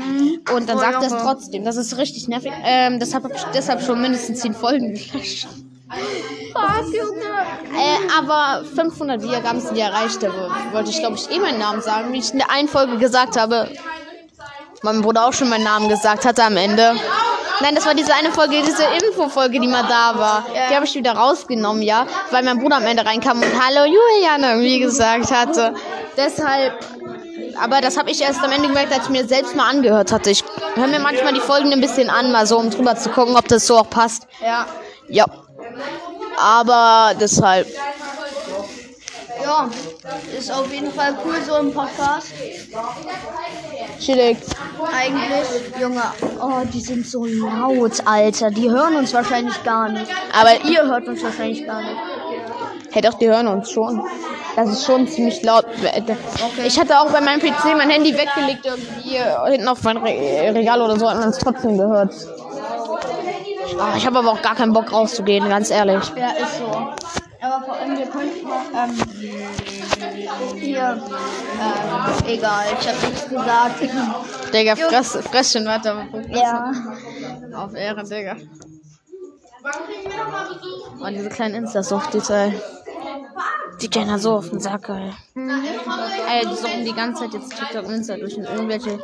Und 0.55 0.69
dann 0.69 0.79
sagt 0.79 1.03
er 1.03 1.09
es 1.13 1.23
trotzdem. 1.23 1.65
Das 1.65 1.77
ist 1.77 1.97
richtig 1.99 2.29
nervig. 2.29 2.53
Ähm, 2.65 2.99
deshalb 2.99 3.25
habe 3.25 3.35
ich 3.35 3.43
deshalb 3.55 3.83
schon 3.83 4.01
mindestens 4.01 4.41
10 4.41 4.55
Folgen 4.55 4.95
gelöscht. 4.95 5.49
Fuck, 6.53 6.87
Junge. 6.95 7.21
Äh, 7.79 7.99
aber 8.19 8.65
500 8.65 9.23
Wiedergaben 9.23 9.61
sind 9.61 9.77
ja 9.77 9.87
erreicht. 9.89 10.23
Da 10.23 10.29
wollte 10.73 10.91
ich, 10.91 10.99
glaube 10.99 11.17
ich, 11.17 11.31
eh 11.31 11.39
meinen 11.39 11.59
Namen 11.59 11.83
sagen. 11.83 12.13
Wie 12.13 12.19
ich 12.19 12.33
in 12.33 12.39
der 12.39 12.51
einen 12.51 12.69
Folge 12.69 12.97
gesagt 12.99 13.39
habe, 13.39 13.69
mein 14.83 15.03
Bruder 15.03 15.27
auch 15.27 15.33
schon 15.33 15.49
meinen 15.49 15.65
Namen 15.65 15.89
gesagt 15.89 16.25
hatte 16.25 16.43
am 16.45 16.57
Ende. 16.57 16.95
Nein, 17.63 17.77
das 17.77 17.87
war 17.87 17.95
diese 17.95 18.13
eine 18.13 18.33
Folge, 18.33 18.61
diese 18.67 18.83
Info-Folge, 18.85 19.61
die 19.61 19.69
mal 19.69 19.85
da 19.89 20.19
war. 20.19 20.45
Die 20.69 20.75
habe 20.75 20.85
ich 20.85 20.95
wieder 20.95 21.13
rausgenommen, 21.13 21.83
ja, 21.83 22.07
weil 22.33 22.43
mein 22.43 22.59
Bruder 22.59 22.79
am 22.79 22.87
Ende 22.87 23.07
reinkam 23.07 23.39
und 23.41 23.53
Hallo 23.63 23.85
Julian 23.85 24.43
irgendwie 24.43 24.81
gesagt 24.81 25.31
hatte. 25.31 25.75
Deshalb, 26.17 26.75
aber 27.61 27.81
das 27.81 27.97
habe 27.97 28.11
ich 28.11 28.21
erst 28.21 28.43
am 28.43 28.51
Ende 28.51 28.67
gemerkt, 28.69 28.93
als 28.93 29.05
ich 29.05 29.11
mir 29.11 29.27
selbst 29.27 29.55
mal 29.55 29.71
angehört 29.71 30.11
hatte. 30.11 30.31
Ich 30.31 30.43
höre 30.75 30.89
mir 30.89 30.99
manchmal 30.99 31.35
die 31.35 31.41
Folgen 31.41 31.73
ein 31.73 31.81
bisschen 31.81 32.11
an, 32.11 32.33
mal 32.33 32.47
so, 32.47 32.59
um 32.59 32.69
drüber 32.71 32.97
zu 32.97 33.11
gucken, 33.11 33.37
ob 33.37 33.47
das 33.47 33.67
so 33.67 33.79
auch 33.79 33.89
passt. 33.89 34.27
Ja. 34.45 34.67
Ja. 35.09 35.27
Aber 36.39 37.15
deshalb. 37.21 37.69
Ja, 39.43 39.69
ist 40.39 40.53
auf 40.53 40.73
jeden 40.73 40.93
Fall 40.93 41.15
cool 41.25 41.35
so 41.47 41.55
ein 41.55 41.73
Podcast. 41.73 42.29
Chillig. 43.99 44.39
Eigentlich, 44.95 45.81
Junge, 45.81 46.03
oh, 46.41 46.63
die 46.73 46.81
sind 46.81 47.07
so 47.07 47.25
laut, 47.27 47.93
Alter. 48.05 48.51
Die 48.51 48.71
hören 48.71 48.97
uns 48.97 49.13
wahrscheinlich 49.13 49.63
gar 49.65 49.89
nicht. 49.89 50.07
Aber 50.33 50.65
Ihr 50.65 50.83
hört 50.85 51.09
uns 51.09 51.23
wahrscheinlich 51.23 51.67
gar 51.67 51.81
nicht. 51.81 51.97
Hey, 52.93 53.01
doch, 53.01 53.15
die 53.15 53.29
hören 53.29 53.49
uns 53.49 53.71
schon. 53.71 54.03
Das 54.55 54.69
ist 54.71 54.85
schon 54.85 55.09
ziemlich 55.09 55.43
laut. 55.43 55.65
Ich 56.65 56.79
hatte 56.79 56.99
auch 57.01 57.11
bei 57.11 57.21
meinem 57.23 57.41
PC 57.41 57.75
mein 57.77 57.89
Handy 57.89 58.13
weggelegt, 58.13 58.67
irgendwie 58.67 59.17
äh, 59.17 59.51
hinten 59.51 59.67
auf 59.67 59.83
mein 59.83 59.97
Re 59.97 60.55
Regal 60.55 60.81
oder 60.83 60.99
so, 60.99 61.09
hat 61.09 61.19
man 61.19 61.31
es 61.31 61.39
trotzdem 61.39 61.79
gehört. 61.79 62.13
Ah, 63.81 63.95
ich 63.97 64.07
habe 64.07 64.19
aber 64.19 64.33
auch 64.33 64.43
gar 64.43 64.55
keinen 64.55 64.75
Bock 64.75 64.93
rauszugehen, 64.93 65.49
ganz 65.49 65.71
ehrlich. 65.71 66.03
Ja, 66.17 66.31
ist 66.33 66.59
so. 66.59 67.32
Aber 67.43 67.65
vor 67.65 67.75
allem, 67.75 67.99
wir 67.99 68.07
könnten 68.07 68.47
ähm, 68.47 68.95
hier, 70.61 71.03
ähm, 71.61 72.29
egal, 72.29 72.65
ich 72.81 72.89
habe 72.89 73.07
nichts 73.07 73.29
gesagt. 73.29 73.81
Digga, 74.55 74.77
fress, 74.77 75.19
fress 75.29 75.53
schon 75.53 75.67
weiter. 75.67 76.07
ja. 76.29 76.71
Auf 77.55 77.75
Ehre, 77.75 78.05
Digga. 78.05 78.37
Oh, 81.01 81.09
diese 81.11 81.29
kleinen 81.31 81.55
Insta-Sucht, 81.57 82.15
diese. 82.15 82.53
Die 83.81 83.91
gehen 83.91 84.07
da 84.07 84.19
so 84.19 84.37
auf 84.37 84.51
den 84.51 84.61
Sack, 84.61 84.89
ey. 84.91 85.13
Ey, 85.35 86.47
die 86.47 86.55
suchen 86.55 86.85
die 86.85 86.93
ganze 86.95 87.25
Zeit 87.25 87.35
jetzt 87.35 87.57
TikTok 87.57 87.87
und 87.87 87.95
Insta 87.95 88.17
durch 88.17 88.37
in 88.37 88.45
irgendwelche 88.45 89.01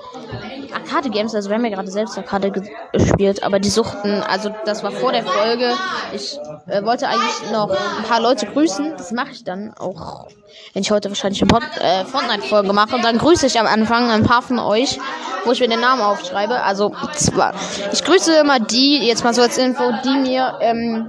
Arcade-Games. 0.72 1.34
Also, 1.34 1.48
wir 1.48 1.56
haben 1.56 1.64
ja 1.64 1.70
gerade 1.70 1.90
selbst 1.90 2.16
Arcade 2.18 2.50
ge- 2.50 2.68
gespielt, 2.92 3.42
aber 3.42 3.58
die 3.58 3.70
suchten, 3.70 4.22
also, 4.22 4.50
das 4.64 4.82
war 4.82 4.90
vor 4.90 5.12
der 5.12 5.24
Folge. 5.24 5.72
Ich 6.12 6.38
äh, 6.66 6.84
wollte 6.84 7.08
eigentlich 7.08 7.50
noch 7.52 7.70
ein 7.70 8.04
paar 8.04 8.20
Leute 8.20 8.46
grüßen. 8.46 8.94
Das 8.96 9.12
mache 9.12 9.32
ich 9.32 9.44
dann 9.44 9.74
auch, 9.78 10.28
wenn 10.72 10.82
ich 10.82 10.90
heute 10.90 11.08
wahrscheinlich 11.08 11.42
eine 11.42 11.48
Pod 11.48 11.62
äh, 11.80 12.04
Fortnite-Folge 12.04 12.72
mache. 12.72 12.96
Und 12.96 13.04
dann 13.04 13.18
grüße 13.18 13.46
ich 13.46 13.58
am 13.58 13.66
Anfang 13.66 14.10
ein 14.10 14.22
paar 14.24 14.42
von 14.42 14.58
euch, 14.58 14.98
wo 15.44 15.52
ich 15.52 15.60
mir 15.60 15.68
den 15.68 15.80
Namen 15.80 16.02
aufschreibe. 16.02 16.62
Also, 16.62 16.92
zwar, 17.14 17.54
ich 17.92 18.04
grüße 18.04 18.34
immer 18.40 18.60
die, 18.60 19.06
jetzt 19.06 19.24
mal 19.24 19.34
so 19.34 19.42
als 19.42 19.58
Info, 19.58 19.84
die 20.04 20.16
mir, 20.18 20.58
ähm, 20.60 21.08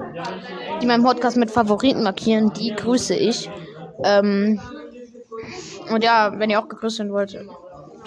die 0.81 0.85
meinen 0.85 1.03
Podcast 1.03 1.37
mit 1.37 1.51
Favoriten 1.51 2.03
markieren, 2.03 2.53
die 2.53 2.73
grüße 2.75 3.15
ich. 3.15 3.49
Ähm, 4.03 4.61
und 5.91 6.03
ja, 6.03 6.31
wenn 6.37 6.49
ihr 6.49 6.59
auch 6.59 6.67
gegrüßt 6.69 6.99
werden 6.99 7.11
wollt, 7.11 7.37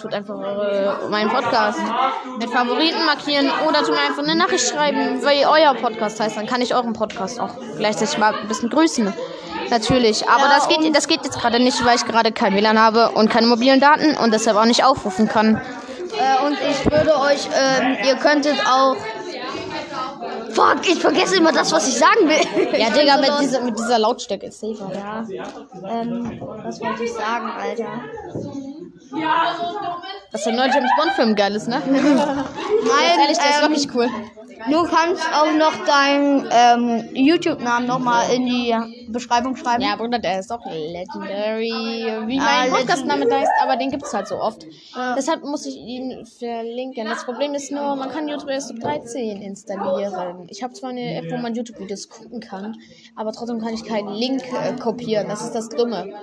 tut 0.03 0.13
einfach 0.13 0.35
eure, 0.35 1.07
meinen 1.09 1.29
Podcast 1.29 1.79
mit 2.37 2.49
Favoriten 2.49 3.05
markieren 3.05 3.49
oder 3.67 3.79
tut 3.79 3.91
mir 3.91 4.01
einfach 4.01 4.23
eine 4.23 4.35
Nachricht 4.35 4.67
schreiben, 4.67 5.21
wie 5.21 5.45
euer 5.45 5.73
Podcast 5.75 6.19
heißt. 6.19 6.35
Dann 6.35 6.45
kann 6.45 6.61
ich 6.61 6.75
euren 6.75 6.91
Podcast 6.91 7.39
auch 7.39 7.51
gleichzeitig 7.77 8.17
mal 8.17 8.33
ein 8.35 8.47
bisschen 8.49 8.69
grüßen. 8.69 9.13
Natürlich. 9.69 10.27
Aber 10.27 10.43
Ja, 10.43 10.55
das, 10.55 10.67
geht, 10.67 10.95
das 10.95 11.07
geht 11.07 11.23
jetzt 11.23 11.39
gerade 11.39 11.59
nicht, 11.59 11.83
weil 11.85 11.95
ich 11.95 12.05
gerade 12.05 12.33
kein 12.33 12.53
WLAN 12.53 12.77
habe 12.77 13.11
und 13.11 13.29
keine 13.29 13.47
mobilen 13.47 13.79
Daten 13.79 14.17
und 14.17 14.33
deshalb 14.33 14.57
auch 14.57 14.65
nicht 14.65 14.83
aufrufen 14.83 15.29
kann. 15.29 15.55
Äh, 15.55 16.45
und 16.45 16.57
ich 16.69 16.91
würde 16.91 17.17
euch, 17.21 17.47
ähm, 17.55 17.97
ihr 18.05 18.15
könntet 18.17 18.57
auch. 18.69 18.97
Fuck, 20.51 20.87
ich 20.87 20.99
vergesse 20.99 21.37
immer 21.37 21.51
das, 21.51 21.71
was 21.71 21.87
ich 21.87 21.97
sagen 21.97 22.27
will. 22.27 22.79
Ja, 22.79 22.89
Digga, 22.95 23.17
mit 23.17 23.31
dieser, 23.41 23.61
mit 23.61 23.77
dieser 23.77 23.99
Lautstärke 23.99 24.47
ist 24.47 24.59
safer. 24.59 24.91
Ja, 24.93 25.25
ähm, 25.89 26.41
was 26.63 26.81
wollte 26.81 27.03
ich 27.03 27.13
sagen, 27.13 27.51
Alter? 27.59 28.01
Dass 30.31 30.43
der 30.43 30.53
neue 30.53 30.69
James 30.69 30.91
Bond-Film 30.97 31.35
geil 31.35 31.55
ist, 31.55 31.67
ne? 31.67 31.81
Nein, 31.85 33.19
Ehrlich, 33.19 33.37
der 33.37 33.49
ist 33.49 33.55
ähm, 33.57 33.61
wirklich 33.61 33.95
cool. 33.95 34.09
Du 34.69 34.83
kannst 34.83 35.23
auch 35.33 35.51
noch 35.53 35.85
deinen 35.85 36.47
ähm, 36.51 37.09
YouTube-Namen 37.13 37.87
nochmal 37.87 38.31
in 38.33 38.45
die 38.45 38.75
Beschreibung 39.09 39.55
schreiben. 39.55 39.83
Ja, 39.83 39.95
Bruder, 39.95 40.19
der 40.19 40.39
ist 40.39 40.51
auch 40.51 40.65
Legendary, 40.65 41.71
wie 42.27 42.39
Ah, 42.39 42.43
mein 42.43 42.71
Podcast-Name 42.71 43.27
da 43.27 43.39
heißt, 43.39 43.51
aber 43.61 43.75
den 43.77 43.91
gibt's 43.91 44.13
halt 44.13 44.27
so 44.27 44.35
oft. 44.39 44.65
Deshalb 45.17 45.43
muss 45.43 45.65
ich 45.65 45.75
ihn 45.75 46.25
verlinken. 46.25 47.05
Das 47.07 47.25
Problem 47.25 47.53
ist 47.53 47.71
nur, 47.71 47.95
man 47.95 48.09
kann 48.09 48.27
YouTube 48.27 48.49
erst 48.49 48.71
ab 48.71 48.77
13 48.81 49.41
installieren. 49.41 50.47
Ich 50.49 50.63
habe 50.63 50.73
zwar 50.73 50.91
eine 50.91 51.15
App, 51.15 51.31
wo 51.31 51.37
man 51.37 51.53
YouTube-Videos 51.55 52.09
gucken 52.09 52.39
kann, 52.39 52.75
aber 53.15 53.31
trotzdem 53.31 53.59
kann 53.59 53.73
ich 53.73 53.83
keinen 53.83 54.09
Link 54.09 54.43
äh, 54.53 54.73
kopieren. 54.79 55.27
Das 55.27 55.41
ist 55.41 55.53
das 55.53 55.69
Dumme. 55.69 56.13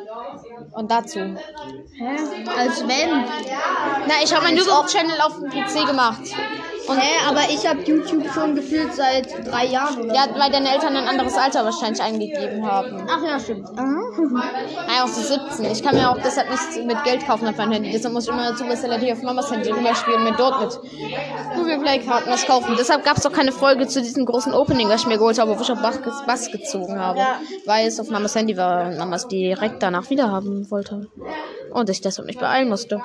Und 0.73 0.91
dazu. 0.91 1.19
Hä? 1.19 2.17
Als 2.59 2.83
wenn? 2.87 3.11
Na, 4.07 4.15
ich 4.23 4.35
habe 4.35 4.45
meinen 4.45 4.57
YouTube-Channel 4.57 5.21
auf 5.21 5.39
dem 5.39 5.51
PC 5.51 5.87
gemacht. 5.87 6.23
Und, 6.89 6.99
Hä, 6.99 7.29
aber 7.29 7.43
ich 7.51 7.67
habe 7.67 7.83
YouTube 7.83 8.25
schon 8.33 8.55
gefühlt 8.55 8.93
seit 8.95 9.47
drei 9.47 9.67
Jahren 9.67 10.03
oder 10.03 10.15
Ja, 10.15 10.27
weil 10.37 10.51
deine 10.51 10.73
Eltern 10.73 10.97
ein 10.97 11.07
anderes 11.07 11.37
Alter 11.37 11.65
wahrscheinlich 11.65 12.03
eingegeben 12.03 12.67
haben. 12.67 13.07
Ach 13.09 13.23
ja, 13.23 13.39
stimmt. 13.39 13.69
Naja, 13.75 15.05
auch 15.05 15.09
so 15.09 15.21
17. 15.21 15.67
Ich 15.67 15.83
kann 15.83 15.95
mir 15.95 16.11
auch 16.11 16.19
deshalb 16.19 16.51
nicht 16.51 16.87
mit 16.87 17.05
Geld 17.05 17.27
kaufen 17.27 17.47
auf 17.49 17.57
mein 17.57 17.71
Handy. 17.71 17.93
Deshalb 17.93 18.15
muss 18.15 18.25
ich 18.25 18.33
immer 18.33 18.57
Super 18.57 18.77
Celebrity 18.77 19.13
auf 19.13 19.23
Mamas 19.23 19.51
Handy 19.51 19.71
rüberspielen 19.71 20.21
und 20.21 20.31
mir 20.31 20.37
dort 20.37 20.61
mit 20.61 20.81
Google 21.55 21.79
Play 21.81 21.99
Karten 22.01 22.31
was 22.31 22.47
kaufen. 22.47 22.75
Deshalb 22.79 23.05
gab 23.05 23.17
es 23.19 23.27
auch 23.27 23.33
keine 23.33 23.53
Folge 23.53 23.87
zu 23.87 24.01
diesem 24.01 24.25
großen 24.25 24.53
Opening, 24.55 24.89
was 24.89 25.03
ich 25.03 25.07
mir 25.07 25.19
geholt 25.19 25.39
habe, 25.39 25.57
wo 25.57 25.63
ich 25.63 25.71
auf 25.71 25.81
Bass, 25.81 26.01
Bass 26.27 26.51
gezogen 26.51 26.99
habe. 26.99 27.19
Ja. 27.19 27.41
Weil 27.67 27.87
es 27.87 28.01
auf 28.01 28.11
Mamas 28.11 28.35
Handy 28.35 28.57
war 28.57 28.87
und 28.87 28.99
Mamas 28.99 29.29
direkt 29.29 29.83
danach 29.83 30.11
wieder 30.11 30.31
haben 30.31 30.71
wollte. 30.71 31.09
Und 31.73 31.89
ich 31.91 32.01
deshalb 32.01 32.27
mich 32.27 32.39
beeilen 32.39 32.69
musste. 32.69 33.03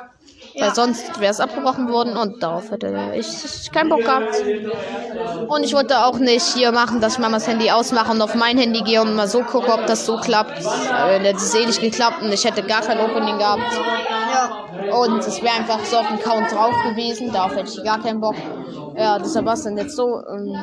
Weil 0.58 0.74
sonst 0.74 1.20
wäre 1.20 1.32
es 1.32 1.40
abgebrochen 1.40 1.92
worden 1.92 2.16
und 2.16 2.42
darauf 2.42 2.72
hätte 2.72 3.12
ich 3.16 3.72
keinen 3.72 3.90
Bock 3.90 4.00
gehabt. 4.02 4.36
Und 5.48 5.64
ich 5.64 5.74
wollte 5.74 6.06
auch 6.06 6.18
nicht 6.18 6.46
hier 6.56 6.72
machen, 6.72 7.02
dass 7.02 7.14
ich 7.14 7.20
Mamas 7.20 7.46
Handy 7.48 7.70
ausmache 7.72 8.12
und 8.12 8.22
auf 8.22 8.36
mein 8.36 8.58
Handy 8.58 8.82
gehe 8.82 9.02
und 9.02 9.16
mal 9.16 9.28
so 9.28 9.42
gucke, 9.42 9.72
ob 9.72 9.86
das 9.86 10.06
so 10.06 10.18
klappt. 10.18 10.60
Äh, 10.60 11.34
Das 11.34 11.44
ist 11.44 11.56
eh 11.56 11.66
nicht 11.66 11.82
geklappt 11.82 12.22
und 12.22 12.32
ich 12.32 12.44
hätte 12.46 12.64
gar 12.64 12.82
kein 12.82 13.00
Opening 13.00 13.38
gehabt. 13.38 13.62
Ja. 14.34 14.96
Und 14.96 15.20
es 15.20 15.42
wäre 15.42 15.56
einfach 15.56 15.84
so 15.84 15.98
auf 15.98 16.08
dem 16.08 16.20
Count 16.20 16.52
drauf 16.52 16.74
gewesen. 16.84 17.32
Darauf 17.34 17.56
hätte 17.56 17.70
ich 17.70 17.84
gar 17.84 18.02
keinen 18.02 18.22
Bock. 18.22 18.36
Ja, 18.98 19.20
deshalb 19.20 19.46
war 19.46 19.54
es 19.54 19.64
dann 19.64 19.78
jetzt 19.78 19.96
so. 19.96 20.22
Ähm, 20.28 20.58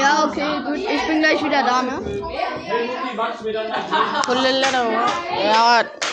Ja, 0.00 0.24
okay, 0.28 0.60
gut. 0.64 0.76
Ich 0.76 1.06
bin 1.08 1.20
gleich 1.20 1.42
wieder 1.42 1.62
da, 1.64 1.82
ne? 1.82 2.00
ja. 5.44 6.05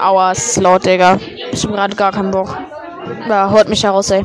Aua, 0.00 0.32
es 0.32 0.46
ist 0.46 0.60
laut, 0.60 0.84
Digga. 0.84 1.18
Ich 1.52 1.64
hab 1.64 1.72
gerade 1.72 1.96
gar 1.96 2.12
keinen 2.12 2.30
Bock. 2.30 2.56
Ja, 3.28 3.50
holt 3.50 3.68
mich 3.68 3.84
heraus, 3.84 4.10
ey. 4.10 4.24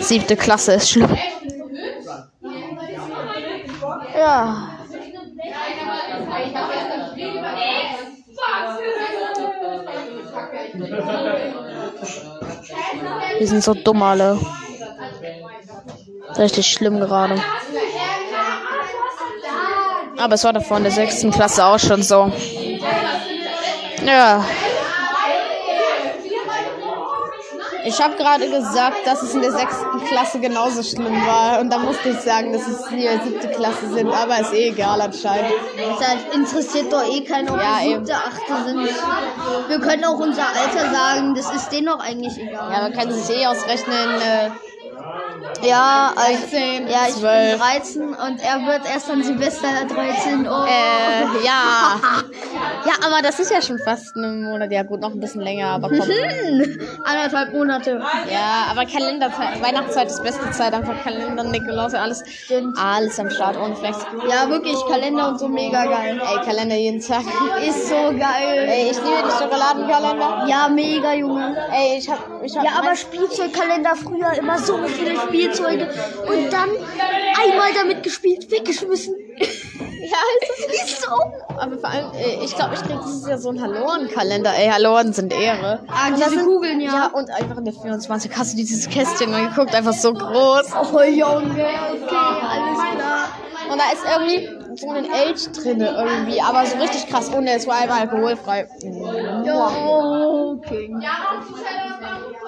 Siebte 0.00 0.36
Klasse 0.36 0.74
ist 0.74 0.90
schlimm. 0.90 1.16
Ja. 4.16 4.68
Wir 13.38 13.46
sind 13.46 13.62
so 13.62 13.74
dumm 13.74 14.02
alle. 14.02 14.38
Richtig 16.38 16.66
schlimm 16.66 17.00
gerade. 17.00 17.42
Aber 20.26 20.34
es 20.34 20.42
war 20.42 20.52
davor 20.52 20.78
in 20.78 20.82
der 20.82 20.90
sechsten 20.90 21.30
Klasse 21.30 21.64
auch 21.64 21.78
schon 21.78 22.02
so. 22.02 22.32
Ja. 24.04 24.44
Ich 27.84 28.02
habe 28.02 28.16
gerade 28.16 28.50
gesagt, 28.50 29.06
dass 29.06 29.22
es 29.22 29.34
in 29.34 29.42
der 29.42 29.52
sechsten 29.52 30.04
Klasse 30.08 30.40
genauso 30.40 30.82
schlimm 30.82 31.24
war. 31.24 31.60
Und 31.60 31.72
da 31.72 31.78
musste 31.78 32.08
ich 32.08 32.18
sagen, 32.18 32.52
dass 32.52 32.66
es 32.66 32.88
hier 32.88 33.20
siebte 33.22 33.46
Klasse 33.50 33.88
sind. 33.94 34.08
Aber 34.08 34.40
ist 34.40 34.52
eh 34.52 34.70
egal 34.70 35.00
anscheinend. 35.00 35.52
Das 36.00 36.34
interessiert 36.34 36.92
doch 36.92 37.04
eh 37.08 37.22
keinen, 37.22 37.48
ob 37.48 37.58
Ja, 37.58 37.78
wir 37.80 37.98
siebte, 37.98 38.14
achte 38.16 38.64
sind. 38.66 38.88
Wir 39.68 39.78
können 39.78 40.04
auch 40.06 40.18
unser 40.18 40.42
Alter 40.48 40.90
sagen, 40.90 41.36
das 41.36 41.54
ist 41.54 41.68
denen 41.68 41.86
doch 41.86 42.00
eigentlich 42.00 42.36
egal. 42.36 42.72
Ja, 42.72 42.82
man 42.82 42.92
kann 42.92 43.12
sich 43.12 43.30
eh 43.30 43.46
ausrechnen. 43.46 44.20
Äh, 44.20 44.50
Ja, 45.62 46.12
also, 46.16 46.42
13, 46.50 46.88
ja, 46.88 47.06
ich 47.08 47.14
12. 47.14 47.50
bin 47.50 47.60
13 47.60 48.02
und 48.02 48.40
er 48.42 48.66
wird 48.66 48.86
erst 48.92 49.10
an 49.10 49.22
Silvester 49.22 49.68
13. 49.88 50.46
Oh. 50.48 50.64
Äh, 50.64 51.44
ja. 51.44 52.00
Ja, 52.86 52.92
aber 53.04 53.20
das 53.20 53.40
ist 53.40 53.50
ja 53.50 53.60
schon 53.60 53.78
fast 53.80 54.14
ein 54.14 54.44
Monat. 54.44 54.70
Ja, 54.70 54.84
gut, 54.84 55.00
noch 55.00 55.10
ein 55.10 55.18
bisschen 55.18 55.40
länger, 55.40 55.70
aber 55.70 55.88
komm. 55.88 56.02
Hm, 56.02 56.78
anderthalb 57.04 57.52
Monate. 57.52 58.00
Ja, 58.30 58.66
aber 58.70 58.84
Kalenderzeit, 58.86 59.60
Weihnachtszeit 59.60 60.06
ist 60.08 60.22
beste 60.22 60.48
Zeit, 60.52 60.72
einfach 60.72 60.94
Kalender, 61.02 61.42
Nikolaus, 61.42 61.94
alles, 61.94 62.22
Stimmt. 62.28 62.78
alles 62.78 63.18
am 63.18 63.28
Start, 63.30 63.56
ohne 63.58 63.74
Flex. 63.74 63.98
Ja, 64.30 64.48
wirklich, 64.48 64.76
Kalender 64.88 65.28
und 65.28 65.40
so 65.40 65.48
mega 65.48 65.84
geil. 65.84 66.20
Ey, 66.20 66.44
Kalender 66.44 66.76
jeden 66.76 67.00
Tag. 67.00 67.22
Ist 67.66 67.88
so 67.88 67.94
geil. 67.94 68.68
Ey, 68.68 68.90
ich 68.90 68.96
liebe 68.98 69.22
die 69.24 69.42
Schokoladenkalender. 69.42 70.46
Ja, 70.48 70.68
mega, 70.68 71.12
Junge. 71.14 71.56
Ey, 71.72 71.98
ich 71.98 72.08
hab, 72.08 72.20
ich 72.42 72.56
hab, 72.56 72.64
Ja, 72.64 72.72
aber 72.78 72.94
Spielzeugkalender 72.94 73.96
früher 73.96 74.32
immer 74.38 74.58
so 74.58 74.78
viele 74.86 75.16
Spielzeuge 75.46 75.88
und 76.28 76.52
dann 76.52 76.70
einmal 76.70 77.72
damit 77.74 78.02
gespielt, 78.02 78.50
weggeschmissen. 78.50 79.14
ja, 79.38 80.16
ist, 80.84 81.02
so. 81.02 81.10
aber 81.58 81.78
vor 81.78 81.90
allem, 81.90 82.10
ey, 82.16 82.38
ich 82.44 82.54
glaube, 82.54 82.74
ich 82.74 82.80
krieg 82.82 82.98
dieses 83.04 83.28
Jahr 83.28 83.38
so 83.38 83.50
einen 83.50 83.60
Halloren-Kalender. 83.60 84.52
Ey, 84.56 84.68
Halloren 84.68 85.12
sind 85.12 85.32
Ehre. 85.32 85.80
Ah, 85.88 86.10
diese 86.10 86.30
sind- 86.30 86.44
Kugeln, 86.46 86.80
ja. 86.80 86.92
Ja, 86.92 87.06
und 87.12 87.30
einfach 87.30 87.58
in 87.58 87.64
der 87.64 87.74
24 87.74 88.30
hast 88.36 88.52
du 88.52 88.56
dieses 88.56 88.88
Kästchen 88.88 89.30
mal 89.30 89.48
geguckt, 89.48 89.74
einfach 89.74 89.92
so 89.92 90.12
groß. 90.12 90.72
Oh, 90.92 91.00
Junge, 91.02 91.50
okay, 91.50 91.66
alles 91.66 92.08
klar. 92.08 93.28
Und 93.70 93.78
da 93.78 93.84
ist 93.92 94.04
irgendwie 94.10 94.76
so 94.76 94.90
ein 94.90 95.10
Elch 95.10 95.50
drin 95.52 95.80
irgendwie, 95.80 96.40
aber 96.40 96.64
so 96.66 96.78
richtig 96.78 97.08
krass. 97.08 97.28
Und 97.30 97.46
der 97.46 97.56
ist 97.56 97.64
vor 97.64 97.74
allem 97.74 97.90
alkoholfrei. 97.90 98.68
Jo, 99.44 100.56
okay. 100.56 100.94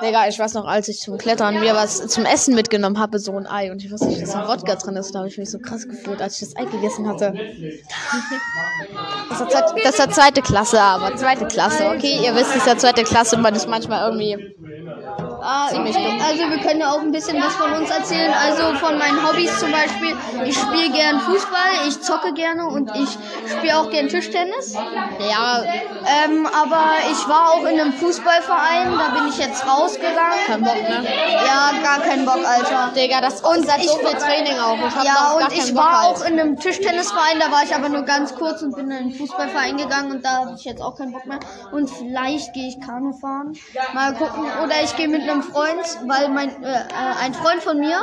Digga, 0.02 0.28
ich 0.28 0.38
weiß 0.38 0.54
noch, 0.54 0.66
als 0.66 0.88
ich 0.88 1.00
zum 1.00 1.18
Klettern 1.18 1.58
mir 1.60 1.74
was 1.74 2.06
zum 2.08 2.24
Essen 2.24 2.54
mitgenommen 2.54 2.98
habe, 2.98 3.18
so 3.18 3.36
ein 3.36 3.46
Ei 3.46 3.70
und 3.72 3.82
ich 3.84 3.90
wusste 3.90 4.06
nicht, 4.06 4.22
dass 4.22 4.32
da 4.32 4.46
Wodka 4.46 4.76
drin 4.76 4.96
ist. 4.96 5.12
Da 5.14 5.20
habe 5.20 5.28
ich 5.28 5.38
mich 5.38 5.50
so 5.50 5.58
krass 5.58 5.88
gefühlt, 5.88 6.22
als 6.22 6.40
ich 6.40 6.48
das 6.48 6.56
Ei 6.56 6.64
gegessen 6.66 7.08
hatte. 7.08 7.32
Das 9.28 9.38
zweit- 9.48 9.84
das 9.84 9.98
ja 9.98 10.08
zweite 10.10 10.42
Klasse, 10.42 10.80
aber 10.80 11.16
zweite 11.16 11.46
Klasse, 11.46 11.86
okay? 11.88 12.20
Ihr 12.24 12.34
wisst, 12.34 12.50
es 12.50 12.56
ist 12.58 12.66
ja 12.66 12.76
zweite 12.76 13.02
Klasse, 13.04 13.36
man 13.38 13.54
ist 13.54 13.68
manchmal 13.68 14.06
irgendwie. 14.08 14.54
Ah, 15.40 15.68
Ziemlich 15.68 15.94
dumm. 15.96 16.18
also 16.26 16.48
wir 16.50 16.58
können 16.58 16.80
ja 16.80 16.90
auch 16.90 17.00
ein 17.00 17.10
bisschen 17.12 17.40
was 17.42 17.54
von 17.54 17.72
uns 17.72 17.90
erzählen. 17.90 18.32
Also 18.32 18.74
von 18.78 18.98
meinen 18.98 19.26
Hobbys 19.26 19.58
zum 19.58 19.70
Beispiel. 19.70 20.16
Ich 20.44 20.56
spiele 20.58 20.90
gern 20.90 21.20
Fußball, 21.20 21.86
ich 21.88 22.00
zocke 22.02 22.32
gerne 22.32 22.66
und 22.66 22.90
ich 22.96 23.18
spiele 23.50 23.78
auch 23.78 23.90
gern 23.90 24.08
Tischtennis. 24.08 24.74
Ja, 24.74 25.62
Ähm, 26.24 26.46
aber 26.46 26.80
ich 27.10 27.28
war 27.28 27.50
auch 27.50 27.64
in 27.64 27.80
einem 27.80 27.92
Fußballverein, 27.92 28.96
da 28.98 29.14
bin 29.18 29.28
ich 29.28 29.38
jetzt 29.38 29.66
rausgegangen. 29.66 30.38
kein 30.46 30.62
Bock, 30.62 30.76
ne? 30.82 31.04
Ja, 31.46 31.70
gar 31.82 32.00
keinen 32.00 32.24
Bock, 32.24 32.40
Alter. 32.46 32.90
Digga, 32.96 33.20
das 33.20 33.40
Und 33.42 33.64
ist 33.64 33.72
viel 33.72 34.14
Training 34.18 34.58
auch. 34.58 34.76
Ich 34.88 35.04
Ja, 35.04 35.32
und 35.36 35.52
ich 35.52 35.74
Bock 35.74 35.84
war 35.84 36.02
halt. 36.02 36.16
auch 36.16 36.24
in 36.24 36.38
einem 36.40 36.58
Tischtennisverein, 36.58 37.38
da 37.40 37.50
war 37.52 37.62
ich 37.62 37.74
aber 37.74 37.88
nur 37.88 38.02
ganz 38.02 38.34
kurz 38.34 38.62
und 38.62 38.74
bin 38.74 38.90
in 38.90 38.96
einen 38.96 39.12
Fußballverein 39.12 39.76
gegangen 39.76 40.10
und 40.12 40.24
da 40.24 40.38
habe 40.38 40.54
ich 40.56 40.64
jetzt 40.64 40.82
auch 40.82 40.96
keinen 40.96 41.12
Bock 41.12 41.26
mehr. 41.26 41.38
Und 41.72 41.88
vielleicht 41.90 42.52
gehe 42.54 42.68
ich 42.68 42.80
Kanu 42.80 43.12
fahren. 43.12 43.52
Mal 43.94 44.14
gucken. 44.14 44.44
Oder 44.64 44.82
ich 44.82 44.96
gehe 44.96 45.08
mit 45.08 45.27
einem 45.28 45.42
Freund, 45.42 45.84
weil 46.06 46.28
mein 46.28 46.50
äh, 46.62 46.72
äh, 46.72 47.24
ein 47.24 47.34
Freund 47.34 47.62
von 47.62 47.78
mir, 47.78 47.98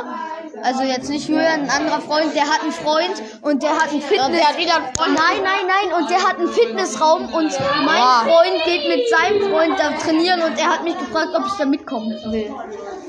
also 0.62 0.82
jetzt 0.82 1.08
nicht 1.10 1.28
Julian, 1.28 1.62
ein 1.62 1.70
anderer 1.70 2.00
Freund, 2.00 2.34
der 2.34 2.44
hat 2.44 2.62
einen 2.62 2.72
Freund 2.72 3.22
und 3.42 3.62
der 3.62 3.70
hat 3.70 3.90
einen 3.90 4.00
Fitness. 4.00 4.30
der 4.30 4.48
hat 4.48 4.58
wieder 4.58 4.76
einen 4.76 4.94
Freund. 4.94 5.14
Nein, 5.14 5.42
nein, 5.42 5.66
nein. 5.66 6.00
Und 6.00 6.10
der 6.10 6.18
hat 6.18 6.38
einen 6.38 6.48
Fitnessraum 6.48 7.26
und 7.32 7.52
mein 7.84 8.00
Boah. 8.00 8.24
Freund 8.24 8.64
geht 8.64 8.88
mit 8.88 9.08
seinem 9.08 9.50
Freund 9.50 9.78
da 9.78 9.90
trainieren 9.92 10.42
und 10.42 10.58
er 10.58 10.66
hat 10.66 10.84
mich 10.84 10.98
gefragt, 10.98 11.28
ob 11.34 11.46
ich 11.46 11.52
da 11.58 11.64
mitkommen 11.64 12.10
will. 12.30 12.54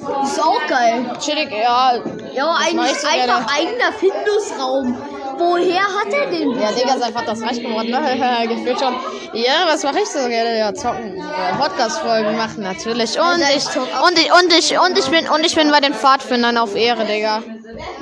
Das 0.01 0.31
ist 0.31 0.43
auch 0.43 0.65
geil. 0.67 1.05
Chillig, 1.19 1.51
ja. 1.51 1.93
Ja, 2.33 2.55
eigentlich 2.55 3.05
einfach 3.05 3.45
eigener 3.55 3.91
Fitnessraum. 3.93 4.97
Woher 5.37 5.83
hat 5.83 6.11
er 6.11 6.29
den? 6.29 6.59
Ja, 6.59 6.71
Digga, 6.71 6.97
sein 6.97 7.13
Vater 7.13 7.33
ist 7.33 7.43
reich 7.43 7.61
geworden, 7.61 7.89
ne? 7.89 8.47
Gefühlt 8.47 8.79
schon. 8.79 8.95
Ja, 9.33 9.65
was 9.67 9.83
mache 9.83 9.99
ich 9.99 10.09
so 10.09 10.19
gerne? 10.27 10.57
Ja, 10.57 10.73
zocken. 10.73 11.21
Podcast-Folgen 11.59 12.35
machen, 12.35 12.63
natürlich. 12.63 13.19
Und 13.19 13.41
ich 13.55 13.65
und 13.75 14.19
ich, 14.19 14.31
und 14.31 14.53
ich, 14.53 14.79
und 14.79 14.97
ich 14.97 15.09
bin, 15.09 15.27
und 15.29 15.45
ich 15.45 15.55
bin 15.55 15.71
bei 15.71 15.79
den 15.79 15.93
Pfadfindern 15.93 16.57
auf 16.57 16.75
Ehre, 16.75 17.05
Digga. 17.05 17.43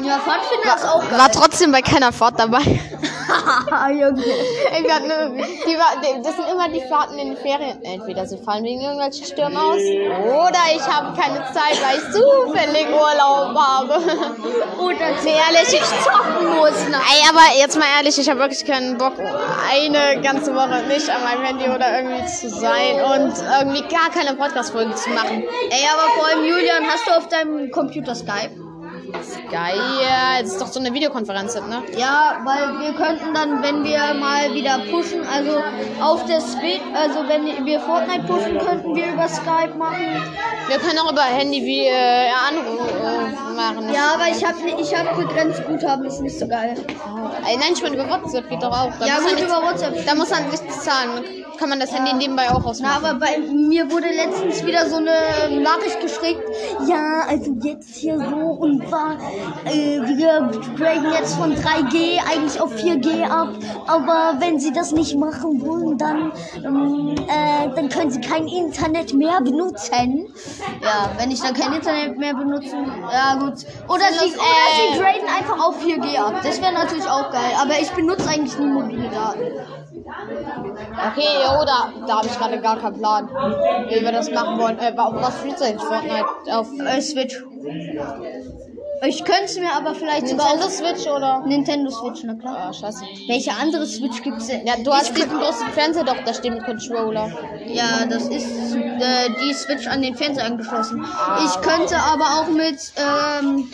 Ja, 0.04 0.20
Pfadfinder 0.20 0.76
ist 0.76 0.86
auch 0.86 1.10
geil. 1.10 1.20
War 1.20 1.32
trotzdem 1.32 1.72
bei 1.72 1.82
keiner 1.82 2.12
Fahrt 2.12 2.40
dabei. 2.40 2.62
Junge. 3.92 4.24
Ey, 4.72 4.84
wir 4.84 4.96
hatten, 4.96 5.08
ne, 5.08 5.32
die, 5.66 5.78
war- 5.78 6.02
die, 6.02 6.22
das 6.22 6.36
sind 6.36 6.48
immer 6.52 6.68
die 6.70 6.82
Fahrten 6.82 7.18
in 7.18 7.30
den 7.34 7.38
Ferien. 7.38 7.82
Entweder 7.84 8.26
sie 8.26 8.38
fallen 8.38 8.64
wegen 8.64 8.82
irgendwelchen 8.82 9.26
Stürmen 9.26 9.58
aus 9.58 9.78
oder 9.78 10.60
ich 10.76 10.82
habe 10.88 11.16
keine 11.20 11.44
Zeit, 11.54 11.80
weil 11.82 11.98
ich 11.98 12.12
zufällig 12.12 12.88
Urlaub 12.90 13.56
habe. 13.58 13.94
Oder 14.80 14.96
Nee, 15.24 15.32
ehrlich, 15.32 15.74
ich 15.74 15.82
zocken 16.04 16.56
muss. 16.58 16.86
Na. 16.90 16.98
Ey, 16.98 17.30
aber 17.30 17.60
jetzt 17.60 17.78
mal 17.78 17.86
ehrlich, 17.98 18.18
ich 18.18 18.30
habe 18.30 18.40
wirklich 18.40 18.66
keinen 18.66 18.98
Bock, 18.98 19.14
eine 19.20 20.22
ganze 20.22 20.54
Woche 20.56 20.84
nicht 20.88 21.10
an 21.10 21.24
meinem 21.24 21.44
Handy 21.44 21.66
oder 21.70 21.98
irgendwie 22.00 22.26
zu 22.26 22.50
sein 22.50 22.96
und 23.02 23.34
irgendwie 23.60 23.82
gar 23.84 24.10
keine 24.14 24.36
Podcast-Folgen 24.36 24.96
zu 24.96 25.10
machen. 25.12 25.44
Ey, 25.70 25.86
aber 25.94 26.10
vor 26.16 26.28
allem 26.28 26.44
Julian, 26.46 26.84
hast 26.88 27.08
du 27.08 27.12
auf 27.18 27.28
deinem 27.30 27.72
Computer 27.72 28.14
Skype? 28.16 28.52
Geil, 29.52 29.80
das 30.42 30.54
ist 30.54 30.62
doch 30.62 30.68
so 30.68 30.80
eine 30.80 30.94
Videokonferenz, 30.94 31.56
ne? 31.56 31.84
Ja, 31.98 32.38
weil 32.44 32.80
wir 32.80 32.94
könnten 32.94 33.34
dann, 33.34 33.62
wenn 33.62 33.84
wir 33.84 34.14
mal 34.16 34.54
wieder 34.54 34.80
pushen, 34.92 35.22
also 35.26 35.62
auf 36.02 36.26
der 36.26 36.42
Switch, 36.42 36.82
also 36.94 37.28
wenn 37.28 37.66
wir 37.66 37.80
Fortnite 37.80 38.24
pushen, 38.24 38.58
könnten 38.58 38.96
wir 38.96 39.14
über 39.14 39.28
Skype 39.28 39.76
machen. 39.78 40.24
Wir 40.68 40.78
können 40.80 40.98
auch 41.00 41.12
über 41.12 41.22
Handy 41.22 41.64
wie 41.64 41.86
äh, 41.86 42.30
Anruf 42.50 42.88
äh, 42.90 43.54
machen. 43.56 43.94
Ja, 43.94 44.16
aber 44.16 44.30
ich 44.30 44.44
habe 44.44 44.58
ich 44.82 44.96
hab 44.96 45.16
begrenzt 45.16 45.64
Guthaben, 45.68 46.06
ist 46.06 46.22
nicht 46.22 46.40
so 46.40 46.48
geil. 46.48 46.76
Ey, 47.48 47.58
nein, 47.58 47.74
ich 47.74 47.84
meine, 47.84 47.96
über 47.96 48.10
WhatsApp 48.10 48.50
geht 48.50 48.64
doch 48.64 48.72
auch. 48.72 48.92
Da 49.00 49.06
Ja, 49.06 49.20
gut, 49.20 49.40
über 49.40 49.62
WhatsApp. 49.62 50.06
Da 50.06 50.16
muss 50.16 50.30
man 50.30 50.50
nichts 50.50 50.84
zahlen. 50.84 51.45
Kann 51.58 51.70
man 51.70 51.80
das 51.80 51.94
Handy 51.94 52.14
nebenbei 52.14 52.50
auch 52.52 52.62
Na, 52.64 52.70
ausmachen. 52.70 53.06
aber 53.06 53.20
bei 53.20 53.40
mir 53.40 53.90
wurde 53.90 54.08
letztens 54.08 54.66
wieder 54.66 54.88
so 54.90 54.98
eine 54.98 55.62
Nachricht 55.62 56.00
geschickt. 56.02 56.42
Ja, 56.88 57.22
also 57.28 57.56
jetzt 57.64 57.96
hier 57.96 58.18
so 58.18 58.36
und 58.36 58.92
war, 58.92 59.18
äh, 59.66 60.02
wir 60.02 60.52
graden 60.76 61.12
jetzt 61.12 61.36
von 61.36 61.56
3G 61.56 62.20
eigentlich 62.30 62.60
auf 62.60 62.74
4G 62.76 63.24
ab. 63.24 63.50
Aber 63.88 64.36
wenn 64.40 64.60
sie 64.60 64.74
das 64.74 64.92
nicht 64.92 65.18
machen 65.18 65.62
wollen, 65.62 65.98
dann, 65.98 66.32
ähm, 66.64 67.16
äh, 67.28 67.70
dann 67.76 67.90
können 67.90 68.12
sie 68.12 68.22
kein 68.22 68.48
Internet 68.48 69.14
mehr 69.14 69.40
benutzen. 69.42 70.28
Ja, 70.82 71.10
wenn 71.18 71.32
ich 71.32 71.42
dann 71.42 71.54
kein 71.54 71.74
Internet 71.74 72.18
mehr 72.18 72.34
benutzen, 72.34 72.86
ja 73.12 73.36
gut. 73.36 73.66
Oder 73.88 74.08
sie, 74.12 74.32
das, 74.32 74.36
oder 74.36 74.68
sie 74.76 74.98
äh, 74.98 75.00
graden 75.00 75.28
einfach 75.28 75.66
auf 75.66 75.84
4G 75.84 76.18
ab. 76.18 76.42
Das 76.44 76.62
wäre 76.62 76.74
natürlich 76.74 77.08
auch 77.08 77.32
geil. 77.32 77.52
Aber 77.62 77.80
ich 77.80 77.90
benutze 77.92 78.30
eigentlich 78.30 78.58
nie 78.58 78.68
mobile 78.68 79.10
Daten. 79.10 79.85
Okay, 80.06 81.28
jo, 81.44 81.66
da, 81.66 81.94
da 82.08 82.18
habe 82.18 82.28
ich 82.28 82.38
gerade 82.38 82.60
gar 82.60 82.78
keinen 82.80 82.98
Plan, 82.98 83.28
wie 83.90 84.04
wir 84.04 84.12
das 84.12 84.32
machen 84.32 84.58
wollen. 84.60 84.78
Äh, 84.80 84.96
wa- 84.96 85.12
was 85.16 85.40
spielst 85.40 85.62
du 85.62 85.66
eigentlich 85.66 85.82
Fortnite? 85.84 86.26
Auf 86.58 86.68
Äh, 86.80 87.02
Switch. 87.02 87.44
Ich 89.04 89.24
könnte 89.24 89.44
es 89.46 89.60
mir 89.60 89.72
aber 89.76 89.94
vielleicht 89.94 90.28
sogar 90.28 90.48
Nintendo 90.54 90.66
auf 90.66 90.72
Switch 90.72 91.06
oder? 91.08 91.44
Nintendo 91.46 91.92
Switch, 91.92 92.24
na 92.24 92.34
klar. 92.36 92.70
Ah, 92.70 92.74
scheiße. 92.74 93.04
Welche 93.28 93.52
andere 93.54 93.86
Switch 93.86 94.22
gibt's 94.24 94.48
denn? 94.48 94.66
Ja, 94.66 94.76
du 94.84 94.92
hast 94.92 95.16
diesen 95.16 95.38
großen 95.38 95.68
Fernseher 95.74 96.04
doch, 96.06 96.24
da 96.24 96.34
steht 96.34 96.54
mit 96.54 96.64
Controller. 96.66 97.30
Ja, 97.68 98.06
das 98.10 98.24
ist 98.30 98.76
äh, 99.00 99.30
die 99.42 99.54
Switch 99.54 99.88
an 99.88 100.02
den 100.02 100.16
Fernseher 100.16 100.46
angeschlossen. 100.46 101.06
Ich 101.46 101.62
könnte 101.62 101.98
aber 101.98 102.26
auch 102.40 102.48
mit 102.48 102.80
ähm, 102.96 103.70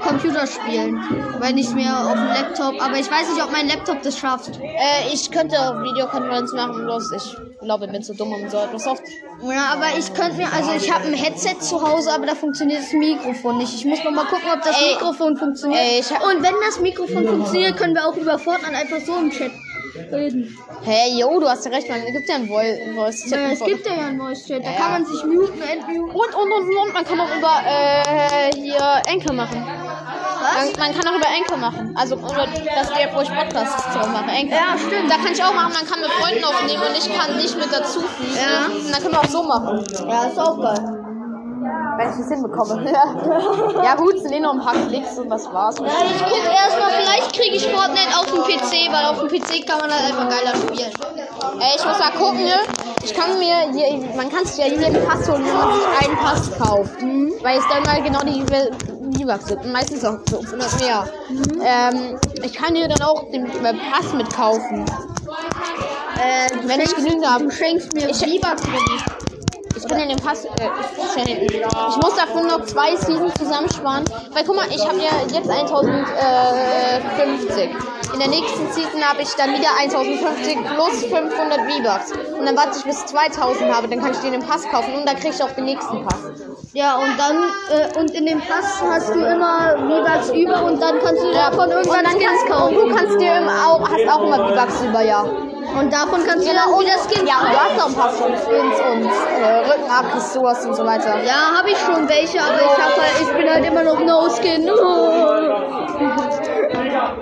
Computer 0.00 0.46
spielen, 0.46 0.98
wenn 1.38 1.58
ich 1.58 1.70
mir 1.74 1.90
auf 1.96 2.12
dem 2.14 2.26
Laptop. 2.26 2.80
Aber 2.82 2.96
ich 2.98 3.10
weiß 3.10 3.32
nicht, 3.34 3.42
ob 3.42 3.50
mein 3.52 3.68
Laptop 3.68 4.02
das 4.02 4.18
schafft. 4.18 4.58
Äh, 4.58 5.12
ich 5.12 5.30
könnte 5.30 5.56
auch 5.58 5.82
Videokonferenz 5.82 6.52
machen, 6.52 6.84
bloß 6.84 7.12
ich 7.12 7.36
glaube, 7.60 7.86
ich 7.86 7.92
bin 7.92 8.02
zu 8.02 8.14
dumm, 8.14 8.32
um 8.32 8.48
so 8.48 8.58
etwas 8.58 8.86
oft. 8.86 9.02
Ja, 9.42 9.72
aber 9.74 9.86
ich 9.98 10.12
könnte 10.14 10.36
mir, 10.36 10.52
also 10.52 10.72
ich 10.76 10.92
habe 10.92 11.04
ein 11.06 11.14
Headset 11.14 11.56
zu 11.60 11.80
Hause, 11.82 12.12
aber 12.12 12.26
da 12.26 12.34
funktioniert 12.34 12.80
das 12.82 12.92
Mikrofon 12.92 13.58
nicht. 13.58 13.74
Ich 13.74 13.84
muss 13.84 14.02
noch 14.04 14.10
mal 14.12 14.24
gucken, 14.26 14.48
ob 14.52 14.62
das 14.62 14.76
Ey, 14.80 14.92
Mikrofon 14.94 15.36
funktioniert. 15.36 15.80
ey, 15.80 16.00
Und 16.24 16.42
wenn 16.42 16.54
das 16.66 16.80
Mikrofon 16.80 17.26
funktioniert, 17.26 17.76
können 17.76 17.94
wir 17.94 18.06
auch 18.06 18.16
über 18.16 18.38
Fortnite 18.38 18.76
einfach 18.76 19.00
so 19.04 19.16
im 19.16 19.30
Chat 19.30 19.50
reden. 20.12 20.56
Hey, 20.84 21.18
jo, 21.20 21.40
du 21.40 21.48
hast 21.48 21.64
ja 21.64 21.70
recht, 21.72 21.88
man 21.88 22.00
gibt 22.12 22.28
ja 22.28 22.36
ein 22.36 22.48
Voi- 22.48 22.78
Voice 22.94 23.24
Chat. 23.24 23.32
Äh, 23.38 23.52
es 23.52 23.64
gibt 23.64 23.86
ja 23.86 23.92
ein 23.94 24.18
Voice 24.18 24.46
Chat, 24.46 24.64
da 24.64 24.70
Ja. 24.70 24.76
kann 24.76 24.92
man 24.92 25.04
sich 25.06 25.24
muten, 25.24 25.60
entmuten. 25.60 26.10
und, 26.10 26.34
und, 26.34 26.52
und, 26.52 26.76
und, 26.78 26.92
man 26.94 27.04
kann 27.04 27.18
auch 27.20 27.36
über, 27.36 27.60
äh, 27.66 28.50
hier 28.56 29.02
Enkel 29.06 29.34
machen. 29.34 29.64
Man, 30.54 30.72
man 30.78 30.98
kann 30.98 31.08
auch 31.08 31.16
über 31.16 31.28
Enkel 31.28 31.56
machen. 31.58 31.94
Also, 31.96 32.16
über 32.16 32.46
das 32.46 32.88
der, 32.92 33.14
wo 33.14 33.20
ich 33.20 33.28
Podcasts 33.28 33.84
so 33.92 33.98
mache. 33.98 34.30
Enkel. 34.30 34.56
Ja, 34.56 34.78
stimmt. 34.78 35.10
Da 35.10 35.16
kann 35.16 35.32
ich 35.32 35.42
auch 35.42 35.54
machen, 35.54 35.72
man 35.72 35.86
kann 35.86 36.00
mit 36.00 36.10
Freunden 36.12 36.44
aufnehmen 36.44 36.82
und 36.88 36.96
ich 36.96 37.08
kann 37.12 37.36
nicht 37.36 37.56
mit 37.56 37.72
dazu 37.72 38.00
fügen. 38.00 38.36
Ja. 38.36 38.66
Und 38.66 38.92
dann 38.92 39.02
können 39.02 39.14
wir 39.14 39.20
auch 39.20 39.24
so 39.28 39.42
machen. 39.42 39.84
Ja, 40.08 40.24
ist 40.24 40.38
auch 40.38 40.60
geil. 40.60 40.98
Wenn 41.98 42.10
ich 42.10 42.16
das 42.16 42.28
hinbekomme. 42.28 42.84
Ja, 42.92 43.82
ja 43.82 43.94
gut, 43.96 44.18
sind 44.20 44.32
eh 44.32 44.40
noch 44.40 44.52
ein 44.52 44.60
paar 44.60 44.74
Klicks 44.74 45.18
und 45.18 45.28
das 45.28 45.52
war's. 45.52 45.78
Ja, 45.78 45.86
ich 45.86 46.24
guck 46.24 46.44
erstmal, 46.46 46.90
vielleicht 46.92 47.32
kriege 47.34 47.56
ich 47.56 47.66
Fortnite 47.66 48.16
auf 48.16 48.26
dem 48.26 48.42
PC, 48.44 48.92
weil 48.92 49.04
auf 49.04 49.18
dem 49.18 49.28
PC 49.28 49.66
kann 49.66 49.80
man 49.80 49.90
halt 49.90 50.04
einfach 50.12 50.28
geiler 50.28 50.54
spielen. 50.56 50.92
Ey, 51.60 51.76
ich 51.76 51.84
muss 51.84 51.98
mal 51.98 52.12
gucken, 52.12 52.44
ne? 52.44 52.60
Ich 53.02 53.14
kann 53.14 53.38
mir 53.38 53.70
hier, 53.72 54.16
man 54.16 54.30
kann 54.30 54.44
sich 54.44 54.64
ja 54.64 54.70
hier 54.70 54.86
einen 54.86 55.04
Pass 55.04 55.28
holen, 55.28 55.44
wenn 55.44 55.56
man 55.56 55.74
sich 55.74 56.08
einen 56.08 56.16
Pass 56.18 56.58
kauft. 56.58 57.02
Weil 57.42 57.58
es 57.58 57.64
dann 57.68 57.82
mal 57.82 58.02
genau 58.02 58.20
die 58.20 58.44
V-Bucks 59.12 59.46
sind. 59.46 59.64
Meistens 59.72 60.04
auch 60.04 60.18
so 60.28 60.42
500 60.42 60.80
mehr. 60.80 61.04
Ähm, 61.64 62.18
ich 62.42 62.52
kann 62.54 62.74
hier 62.74 62.88
dann 62.88 63.02
auch 63.02 63.30
den 63.30 63.46
äh, 63.46 63.74
Pass 63.90 64.12
mitkaufen. 64.14 64.84
Äh, 66.20 66.48
Wenn 66.66 66.80
ich 66.80 66.94
genügend 66.94 67.26
habe. 67.26 67.44
Du 67.44 67.50
schenkst 67.50 67.92
mir 67.94 68.08
Ich- 68.10 68.18
V-Bucks-Kredit. 68.18 69.02
Ich 69.76 69.86
kann 69.86 70.00
ja 70.00 70.06
den 70.06 70.18
Pass 70.18 70.44
äh, 70.44 70.48
schenken. 71.14 71.46
Ich 71.52 71.96
muss 71.96 72.16
dafür 72.16 72.42
noch 72.42 72.64
zwei 72.66 72.96
Seasons 72.96 73.32
zusammensparen. 73.34 74.04
Weil 74.32 74.44
guck 74.44 74.56
mal, 74.56 74.66
ich 74.70 74.84
habe 74.86 74.98
ja 74.98 75.10
jetzt 75.32 75.48
1050. 75.48 77.70
In 78.12 78.18
der 78.18 78.28
nächsten 78.28 78.66
Season 78.72 79.00
habe 79.02 79.22
ich 79.22 79.28
dann 79.36 79.52
wieder 79.52 79.68
1050 79.78 80.58
plus 80.74 81.04
500 81.04 81.60
V-Bucks. 81.60 82.12
Und 82.38 82.44
dann 82.46 82.56
warte 82.56 82.78
ich 82.78 82.84
bis 82.84 83.06
2000 83.06 83.72
habe, 83.72 83.86
dann 83.88 84.00
kann 84.00 84.10
ich 84.12 84.18
den 84.18 84.40
Pass 84.40 84.64
kaufen 84.68 84.94
und 84.94 85.06
dann 85.06 85.14
kriege 85.16 85.34
ich 85.34 85.42
auch 85.42 85.52
den 85.52 85.64
nächsten 85.66 86.04
Pass. 86.04 86.18
Ja, 86.78 86.94
und 86.94 87.18
dann, 87.18 87.36
äh, 87.70 87.98
und 87.98 88.12
in 88.12 88.24
dem 88.24 88.38
Pass 88.38 88.80
hast 88.88 89.12
du 89.12 89.18
immer 89.18 89.74
V-Bucks 89.78 90.30
über 90.30 90.62
und 90.62 90.80
dann 90.80 91.00
kannst 91.02 91.24
du 91.24 91.32
davon 91.32 91.72
irgendwann 91.72 92.06
Skins 92.06 92.46
kaufen. 92.48 92.76
und 92.76 92.90
du 92.90 92.94
kannst 92.94 93.20
dir 93.20 93.34
im, 93.36 93.48
auch, 93.48 93.80
hast 93.80 94.08
auch 94.08 94.22
immer 94.22 94.36
V-Bucks 94.48 94.82
über, 94.82 95.02
ja. 95.02 95.22
Und 95.22 95.92
davon 95.92 96.22
kannst 96.24 96.46
du 96.46 96.52
dann 96.54 96.70
wieder 96.78 96.96
Skins 97.02 97.28
Ja, 97.28 97.40
und 97.40 97.50
du 97.52 97.58
hast 97.58 97.80
auch 97.82 97.88
ein 97.88 97.94
paar 97.96 98.10
von 98.10 98.30
Skins 98.30 98.78
und 98.92 99.10
äh, 99.42 99.58
Rückenaccessoires 99.68 100.66
und 100.66 100.76
so 100.76 100.86
weiter. 100.86 101.20
Ja, 101.24 101.58
habe 101.58 101.68
ich 101.68 101.78
schon 101.78 102.08
welche, 102.08 102.40
aber 102.40 102.60
ich 102.60 102.78
hab 102.78 102.96
halt, 102.96 103.22
ich 103.22 103.32
bin 103.36 103.52
halt 103.52 103.66
immer 103.66 103.82
noch 103.82 103.98
No 103.98 104.28
Skin. 104.30 104.64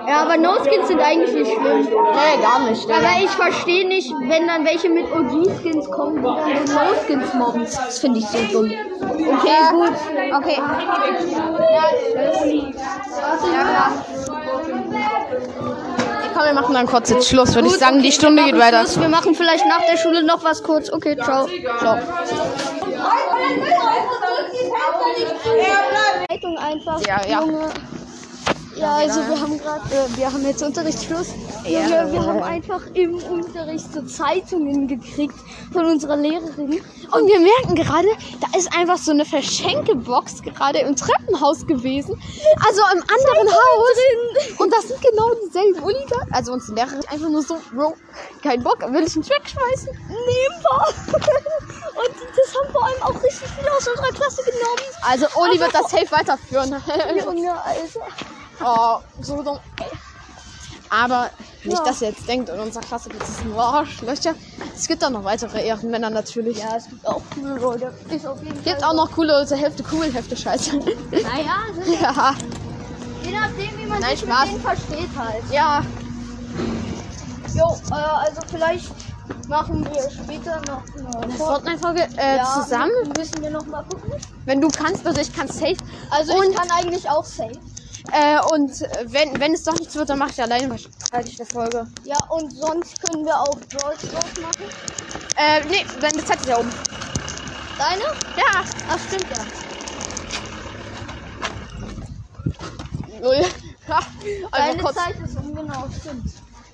Ja, 0.09 0.23
aber 0.23 0.37
No-Skins 0.37 0.89
sind 0.89 1.01
eigentlich 1.01 1.33
nicht 1.33 1.51
schlimm. 1.51 1.89
Nee, 1.89 2.43
gar 2.43 2.61
nicht. 2.69 2.89
Aber 2.91 3.25
ich 3.25 3.31
verstehe 3.31 3.87
nicht, 3.87 4.13
wenn 4.29 4.47
dann 4.47 4.65
welche 4.65 4.89
mit 4.89 5.07
OG-Skins 5.13 5.91
kommen, 5.91 6.17
die 6.17 6.55
dann 6.55 6.67
so 6.67 6.75
No-Skins 6.75 7.35
mobben. 7.35 7.65
Das 7.65 7.99
finde 7.99 8.21
ich 8.21 8.27
so 8.27 8.39
dumm. 8.53 8.73
Okay, 9.01 9.71
gut. 9.73 9.93
Okay. 10.35 10.61
Ja. 13.53 13.93
Komm, 16.35 16.45
wir 16.45 16.53
machen 16.53 16.75
dann 16.75 16.87
kurz 16.87 17.11
jetzt 17.11 17.29
Schluss, 17.29 17.55
würde 17.55 17.69
ich 17.69 17.77
sagen. 17.77 18.01
Die 18.01 18.09
okay, 18.09 18.13
Stunde 18.13 18.45
wir 18.45 18.53
geht 18.53 18.61
weiter. 18.61 18.81
Schluss. 18.81 19.01
Wir 19.01 19.09
machen 19.09 19.35
vielleicht 19.35 19.67
nach 19.67 19.85
der 19.91 19.97
Schule 19.97 20.23
noch 20.23 20.45
was 20.45 20.63
kurz. 20.63 20.93
Okay, 20.93 21.17
ciao. 21.17 21.47
Ciao. 21.79 21.99
Zeitung 26.29 26.59
einfach. 26.59 27.01
Ja, 27.07 27.21
ja. 27.29 27.41
Junge. 27.41 27.71
Ja, 28.77 28.97
also 28.97 29.21
wir 29.21 29.41
haben 29.41 29.59
gerade, 29.59 29.95
äh, 29.95 30.17
wir 30.19 30.31
haben 30.31 30.45
jetzt 30.45 30.63
Unterrichtsschluss. 30.63 31.29
Ja. 31.65 32.13
wir 32.13 32.23
haben 32.23 32.43
einfach 32.43 32.83
im 32.93 33.15
Unterricht 33.15 33.91
so 33.93 34.03
Zeitungen 34.03 34.87
gekriegt 34.87 35.35
von 35.73 35.87
unserer 35.87 36.17
Lehrerin. 36.17 36.83
Und 37.11 37.27
wir 37.27 37.41
merken 37.41 37.75
gerade, 37.75 38.09
da 38.41 38.59
ist 38.59 38.71
einfach 38.77 38.99
so 38.99 39.13
eine 39.13 39.25
Verschenkebox 39.25 40.43
gerade 40.43 40.81
im 40.81 40.95
Treppenhaus 40.95 41.67
gewesen. 41.67 42.21
Also 42.67 42.83
im 42.93 43.01
anderen 43.01 43.49
Haus. 43.49 44.59
Und 44.59 44.73
das 44.73 44.89
sind 44.89 45.01
genau 45.01 45.33
dieselben 45.47 45.83
Oliver. 45.83 46.27
Also 46.31 46.53
unsere 46.53 46.75
Lehrerin 46.75 47.01
einfach 47.09 47.29
nur 47.31 47.43
so, 47.43 47.57
Bro, 47.73 47.97
kein 48.43 48.63
Bock, 48.63 48.81
will 48.93 49.05
ich 49.07 49.17
nicht 49.17 49.31
wegschmeißen? 49.31 49.89
Nehmen 50.09 50.61
wir. 50.61 51.15
Und 51.97 52.15
das 52.37 52.55
haben 52.55 52.73
vor 52.73 52.85
allem 52.85 53.03
auch 53.03 53.23
richtig 53.23 53.49
viele 53.59 53.75
aus 53.75 53.89
unserer 53.89 54.13
Klasse 54.13 54.43
genommen. 54.45 54.83
Also 55.01 55.27
Oli 55.37 55.59
wird 55.59 55.75
das 55.75 55.91
safe 55.91 56.11
weiterführen. 56.11 56.77
Junge, 57.25 57.53
Alter. 57.53 58.36
Oh, 58.65 58.99
so 59.21 59.43
dumm. 59.43 59.59
Aber 60.89 61.31
nicht, 61.65 61.77
Ja. 61.77 61.85
dass 61.85 62.01
ihr 62.01 62.11
jetzt 62.11 62.29
denkt, 62.29 62.49
in 62.49 62.61
unserer 62.61 62.83
Klasse 62.85 63.09
gibt 63.09 63.23
es 63.25 63.43
nur 63.45 63.61
Arschlöcher. 63.61 64.35
Es 64.75 64.87
gibt 64.87 65.05
auch 65.05 65.11
noch 65.11 65.25
weitere 65.25 65.67
Ehrenmänner 65.67 66.11
natürlich. 66.11 66.59
Ja, 66.59 66.77
es 66.77 66.89
gibt 66.89 67.05
auch 67.07 67.23
coole 67.35 67.55
Leute. 67.59 67.93
Ist 68.09 68.25
auf 68.27 68.41
jeden 68.43 68.63
Gibt 68.63 68.81
Fall. 68.81 68.91
auch 68.91 68.95
noch 68.95 69.11
coole 69.13 69.45
zur 69.47 69.57
Hälfte 69.57 69.83
cool, 69.93 70.13
Hälfte 70.13 70.37
scheiße. 70.37 70.77
Naja, 70.79 71.57
ja. 72.01 72.35
je 73.25 73.33
nachdem, 73.33 73.79
wie 73.79 73.87
man 73.87 74.01
Nein, 74.01 74.11
sich 74.17 74.21
Spaß. 74.21 74.41
mit 74.43 74.51
denen 74.53 74.61
versteht 74.61 75.09
halt. 75.19 75.43
Ja. 75.51 75.83
Jo, 77.55 77.77
äh, 77.91 77.95
also 77.95 78.41
vielleicht 78.49 78.91
machen 79.49 79.85
wir 79.93 80.11
später 80.11 80.61
noch 80.69 80.83
eine 81.23 81.33
Fortnite-Folge 81.35 82.09
äh, 82.17 82.37
Ja, 82.37 82.45
zusammen. 82.63 82.93
Müssen 83.17 83.43
wir 83.43 83.51
noch 83.51 83.67
mal 83.67 83.83
gucken. 83.85 84.13
Wenn 84.45 84.61
du 84.61 84.69
kannst, 84.69 85.05
also 85.07 85.21
ich 85.21 85.35
kann 85.35 85.49
safe. 85.49 85.77
Also 86.11 86.35
Und- 86.35 86.51
ich 86.51 86.57
kann 86.57 86.71
eigentlich 86.71 87.09
auch 87.11 87.25
safe. 87.25 87.59
Äh, 88.13 88.41
und 88.53 88.71
wenn, 89.05 89.39
wenn 89.41 89.55
es 89.55 89.65
doch 89.65 89.75
nichts 89.79 89.95
wird, 89.95 90.09
dann 90.09 90.19
mache 90.19 90.31
ich 90.31 90.43
alleine 90.43 90.71
wahrscheinlich 90.71 91.39
eine 91.39 91.47
Folge. 91.47 91.87
Ja, 92.05 92.19
und 92.31 92.53
sonst 92.53 93.01
können 93.03 93.25
wir 93.25 93.39
auch 93.39 93.57
Brawl 93.71 93.95
Stars 93.99 94.37
machen. 94.41 94.71
Äh, 95.37 95.65
nee, 95.69 95.85
deine 96.01 96.25
Zeit 96.25 96.41
ist 96.41 96.49
ja 96.49 96.59
oben. 96.59 96.71
Deine? 97.79 98.03
Ja. 98.37 98.65
Ach, 98.89 98.99
stimmt 99.07 99.27
ja. 99.31 99.45
Null. 103.21 103.45
Deine 104.53 104.83
kurz. 104.83 104.97
Zeit 104.97 105.15
ist 105.25 105.37
um, 105.37 105.55
genau, 105.55 105.85
stimmt. 106.01 106.25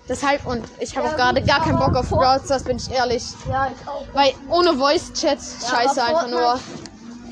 Deshalb 0.09 0.47
und 0.47 0.65
ich 0.81 0.97
habe 0.97 1.07
Ja, 1.07 1.13
auch 1.13 1.17
gerade 1.17 1.43
gar 1.43 1.61
keinen 1.61 1.79
Bock 1.79 1.95
auf 1.97 2.09
Brawl 2.09 2.41
Stars, 2.45 2.65
bin 2.65 2.77
ich 2.77 2.91
ehrlich. 2.91 3.25
Ja, 3.49 3.69
ich 3.69 3.89
auch. 3.89 4.05
Weil 4.13 4.35
ohne 4.49 4.75
Voice-Chat, 4.77 5.39
scheiße 5.41 6.03
aber 6.03 6.19
einfach 6.19 6.29
nur. 6.29 6.61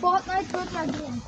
Fortnite 0.01 0.53
wird 0.53 0.73
mal 0.73 0.87
gehen. 0.87 1.23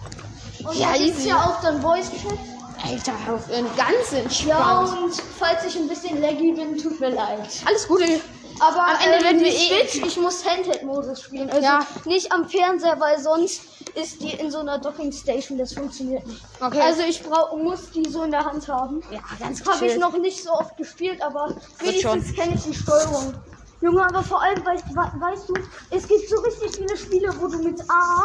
Und 0.65 0.77
Ja, 0.79 0.95
easy. 0.97 1.29
ja 1.29 1.37
auch 1.47 1.61
dann 1.63 1.81
Voice 1.83 2.11
Chat. 2.11 2.39
Alter, 2.85 3.13
auf 3.33 3.49
äh, 3.49 3.63
ganz 3.77 4.11
Ja, 4.13 4.19
entspannt. 4.19 4.99
und 5.05 5.15
falls 5.39 5.65
ich 5.65 5.77
ein 5.77 5.89
bisschen 5.89 6.21
laggy 6.21 6.53
bin, 6.53 6.77
tut 6.77 6.99
mir 7.01 7.11
leid. 7.11 7.49
Alles 7.65 7.87
Gute. 7.87 8.21
Aber 8.61 8.87
Am 8.87 8.97
Ende 9.05 9.17
ähm, 9.19 9.25
werden 9.25 9.41
wir 9.41 9.47
eh- 9.49 9.87
Switch, 9.89 10.07
ich 10.07 10.17
muss 10.19 10.45
Handheld-Modus 10.45 11.23
spielen. 11.23 11.49
Also 11.51 11.63
Ja. 11.63 11.87
nicht 12.05 12.31
am 12.33 12.49
Fernseher, 12.49 12.99
weil 13.01 13.19
sonst 13.21 13.63
ist 13.95 14.21
die 14.21 14.33
in 14.33 14.51
so 14.51 14.59
einer 14.59 14.79
Docking 14.79 15.11
Station. 15.13 15.59
Das 15.59 15.73
funktioniert 15.75 16.27
nicht. 16.27 16.45
Okay. 16.61 16.81
Also 16.81 17.03
ich 17.03 17.23
brauch, 17.23 17.57
muss 17.57 17.91
die 17.93 18.09
so 18.09 18.23
in 18.25 18.31
der 18.31 18.45
Hand 18.45 18.67
haben. 18.69 19.01
ja, 19.11 19.21
ganz 19.39 19.65
Habe 19.67 19.87
ich 19.87 19.97
noch 19.99 20.17
nicht 20.19 20.43
so 20.43 20.51
oft 20.53 20.77
gespielt, 20.77 21.23
aber 21.23 21.55
wenigstens 21.79 22.35
kenne 22.35 22.55
ich 22.55 22.63
die 22.63 22.75
Steuerung. 22.75 23.35
Junge, 23.81 24.05
aber 24.07 24.23
vor 24.23 24.41
allem, 24.43 24.65
weißt, 24.65 24.85
we- 24.91 25.21
weißt 25.21 25.49
du, 25.49 25.55
es 25.91 26.07
gibt 26.07 26.29
so 26.29 26.37
richtig 26.41 26.71
viele 26.77 26.97
Spiele, 26.97 27.35
wo 27.41 27.49
du 27.49 27.59
mit 27.63 27.81
A 27.91 28.25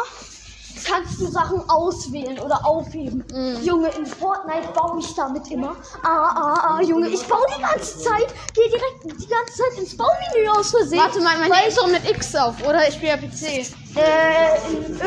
kannst 0.86 1.20
du 1.20 1.28
Sachen 1.28 1.68
auswählen 1.70 2.40
oder 2.40 2.66
aufheben. 2.66 3.24
Mhm. 3.34 3.64
Junge, 3.64 3.90
in 3.90 4.06
Fortnite 4.06 4.68
baue 4.74 5.00
ich 5.00 5.14
damit 5.16 5.50
immer. 5.52 5.76
Ah, 6.04 6.08
ah, 6.36 6.68
ah, 6.78 6.82
Junge, 6.82 7.08
ich 7.10 7.26
baue 7.28 7.46
die 7.58 7.62
ganze 7.62 8.00
Zeit, 8.00 8.28
gehe 8.54 8.68
direkt 8.70 9.22
die 9.22 9.28
ganze 9.28 9.54
Zeit 9.54 9.78
ins 9.80 9.96
Baumenü 9.98 10.50
aus 10.58 10.72
Versehen. 10.72 11.00
Warte 11.00 11.20
mal, 11.22 11.38
mein 11.38 11.52
Handy 11.52 11.70
ist 11.70 11.78
doch 11.78 11.88
mit 11.88 12.10
X 12.10 12.36
auf, 12.36 12.56
oder? 12.68 12.88
Ich 12.88 12.96
spiele 12.96 13.12
ja 13.12 13.18
PC. 13.18 13.74
Äh, 13.96 14.72
in 14.72 14.96
Y 14.96 15.04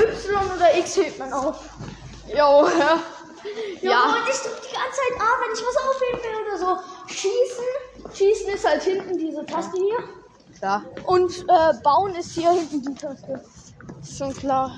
oder 0.57 0.77
X 0.79 0.97
hebt 0.97 1.19
man 1.19 1.33
auf. 1.33 1.57
Jo. 2.37 2.69
Ja. 3.83 3.91
Ja. 3.91 4.03
Und 4.05 4.29
ich 4.29 4.39
drück 4.41 4.61
die 4.61 4.75
ganze 4.75 4.97
Zeit 4.99 5.19
A, 5.19 5.31
wenn 5.41 5.55
ich 5.55 5.63
was 5.67 5.77
aufheben 5.89 6.21
will 6.23 6.37
oder 6.47 6.59
so. 6.59 6.83
Schießen. 7.07 8.13
Schießen 8.13 8.49
ist 8.55 8.69
halt 8.69 8.83
hinten 8.83 9.17
diese 9.17 9.47
Taste 9.47 9.79
hier. 9.79 9.99
Ja, 10.61 10.83
Und 11.07 11.33
äh, 11.49 11.73
bauen 11.83 12.15
ist 12.17 12.33
hier 12.33 12.51
hinten 12.51 12.83
die 12.83 12.95
Taste. 12.95 13.43
ist 14.03 14.19
schon 14.19 14.35
klar. 14.35 14.73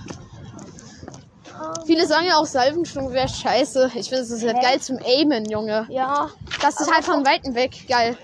Viele 1.86 2.06
sagen 2.06 2.26
ja 2.26 2.36
auch, 2.36 2.46
Salvenschwung 2.46 3.12
wäre 3.12 3.28
scheiße. 3.28 3.92
Ich 3.94 4.08
finde, 4.08 4.24
es 4.24 4.30
ist 4.30 4.44
halt 4.44 4.60
geil 4.60 4.80
zum 4.80 4.98
Aimen, 5.04 5.44
Junge. 5.44 5.86
Ja. 5.88 6.28
Das 6.60 6.80
ist 6.80 6.92
halt 6.92 7.04
von 7.04 7.24
Weitem 7.24 7.54
weg 7.54 7.86
geil. 7.88 8.16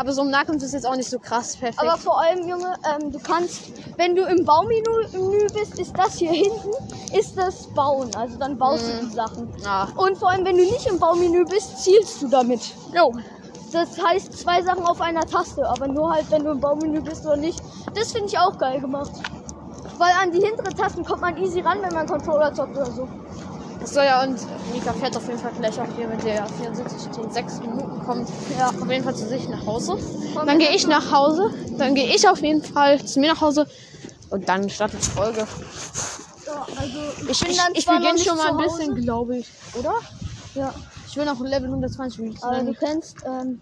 Aber 0.00 0.14
so 0.14 0.22
im 0.22 0.30
Nahkampf 0.30 0.62
ist 0.62 0.72
jetzt 0.72 0.86
auch 0.86 0.96
nicht 0.96 1.10
so 1.10 1.18
krass 1.18 1.56
perfekt. 1.56 1.78
Aber 1.78 1.98
vor 1.98 2.18
allem, 2.18 2.48
Junge, 2.48 2.72
ähm, 2.88 3.12
du 3.12 3.18
kannst, 3.18 3.70
wenn 3.98 4.16
du 4.16 4.22
im 4.22 4.46
Baumenü 4.46 4.82
Menü 5.12 5.46
bist, 5.52 5.78
ist 5.78 5.92
das 5.96 6.16
hier 6.16 6.30
hinten, 6.32 6.70
ist 7.14 7.36
das 7.36 7.66
Bauen. 7.74 8.10
Also 8.14 8.38
dann 8.38 8.56
baust 8.56 8.84
du 8.86 9.06
die 9.06 9.12
Sachen. 9.12 9.52
Ah. 9.66 9.88
Und 9.96 10.16
vor 10.16 10.30
allem, 10.30 10.46
wenn 10.46 10.56
du 10.56 10.64
nicht 10.64 10.86
im 10.86 10.98
Baumenü 10.98 11.44
bist, 11.44 11.84
zielst 11.84 12.22
du 12.22 12.28
damit. 12.28 12.60
Jo. 12.94 13.12
Das 13.72 14.02
heißt, 14.02 14.32
zwei 14.32 14.62
Sachen 14.62 14.84
auf 14.84 15.02
einer 15.02 15.26
Taste, 15.26 15.68
aber 15.68 15.86
nur 15.86 16.12
halt, 16.12 16.30
wenn 16.30 16.44
du 16.44 16.52
im 16.52 16.60
Baumenü 16.60 17.02
bist 17.02 17.26
oder 17.26 17.36
nicht. 17.36 17.60
Das 17.94 18.12
finde 18.12 18.28
ich 18.28 18.38
auch 18.38 18.56
geil 18.56 18.80
gemacht. 18.80 19.12
Weil 20.00 20.12
an 20.22 20.32
die 20.32 20.40
hinteren 20.40 20.74
Tasten 20.74 21.04
kommt 21.04 21.20
man 21.20 21.36
easy 21.36 21.60
ran, 21.60 21.76
wenn 21.82 21.92
man 21.92 22.06
Controller 22.06 22.54
zockt 22.54 22.74
oder 22.74 22.90
so. 22.90 23.06
So 23.84 24.00
ja, 24.00 24.22
und 24.22 24.38
Mika 24.72 24.94
fährt 24.94 25.14
auf 25.14 25.26
jeden 25.26 25.38
Fall 25.38 25.52
gleich 25.52 25.78
auch 25.78 25.86
hier 25.94 26.08
mit 26.08 26.24
der 26.24 26.46
74 26.46 27.22
in 27.22 27.30
6 27.30 27.60
Minuten 27.60 28.04
kommt. 28.06 28.28
Ja. 28.58 28.68
Auf 28.68 28.90
jeden 28.90 29.04
Fall 29.04 29.14
zu 29.14 29.26
sich 29.28 29.46
nach 29.48 29.64
Hause. 29.66 29.96
Komm, 30.34 30.46
Dann 30.46 30.58
gehe 30.58 30.74
ich 30.74 30.86
nach 30.86 31.12
Hause. 31.12 31.50
Dann 31.76 31.94
gehe 31.94 32.14
ich 32.14 32.26
auf 32.26 32.40
jeden 32.40 32.62
Fall 32.62 33.04
zu 33.04 33.20
mir 33.20 33.34
nach 33.34 33.40
Hause. 33.42 33.66
Und 34.30 34.48
dann 34.48 34.70
startet 34.70 35.00
die 35.04 35.10
Folge. 35.10 35.46
Ja, 36.46 36.66
also 36.78 36.98
Ich, 37.30 37.40
bin 37.40 37.50
ich, 37.50 37.60
ich 37.74 37.86
beginne 37.86 38.18
schon 38.18 38.38
mal 38.38 38.50
ein 38.50 38.56
bisschen, 38.56 38.94
glaube 38.94 39.36
ich. 39.38 39.50
Oder? 39.78 39.92
Ja, 40.54 40.72
Ich 41.08 41.16
will 41.16 41.26
noch 41.26 41.40
Level 41.40 41.66
120 41.68 42.20
Minuten. 42.20 42.42
aber 42.42 42.60
du 42.62 42.72
kennst, 42.72 43.18
ähm, 43.26 43.60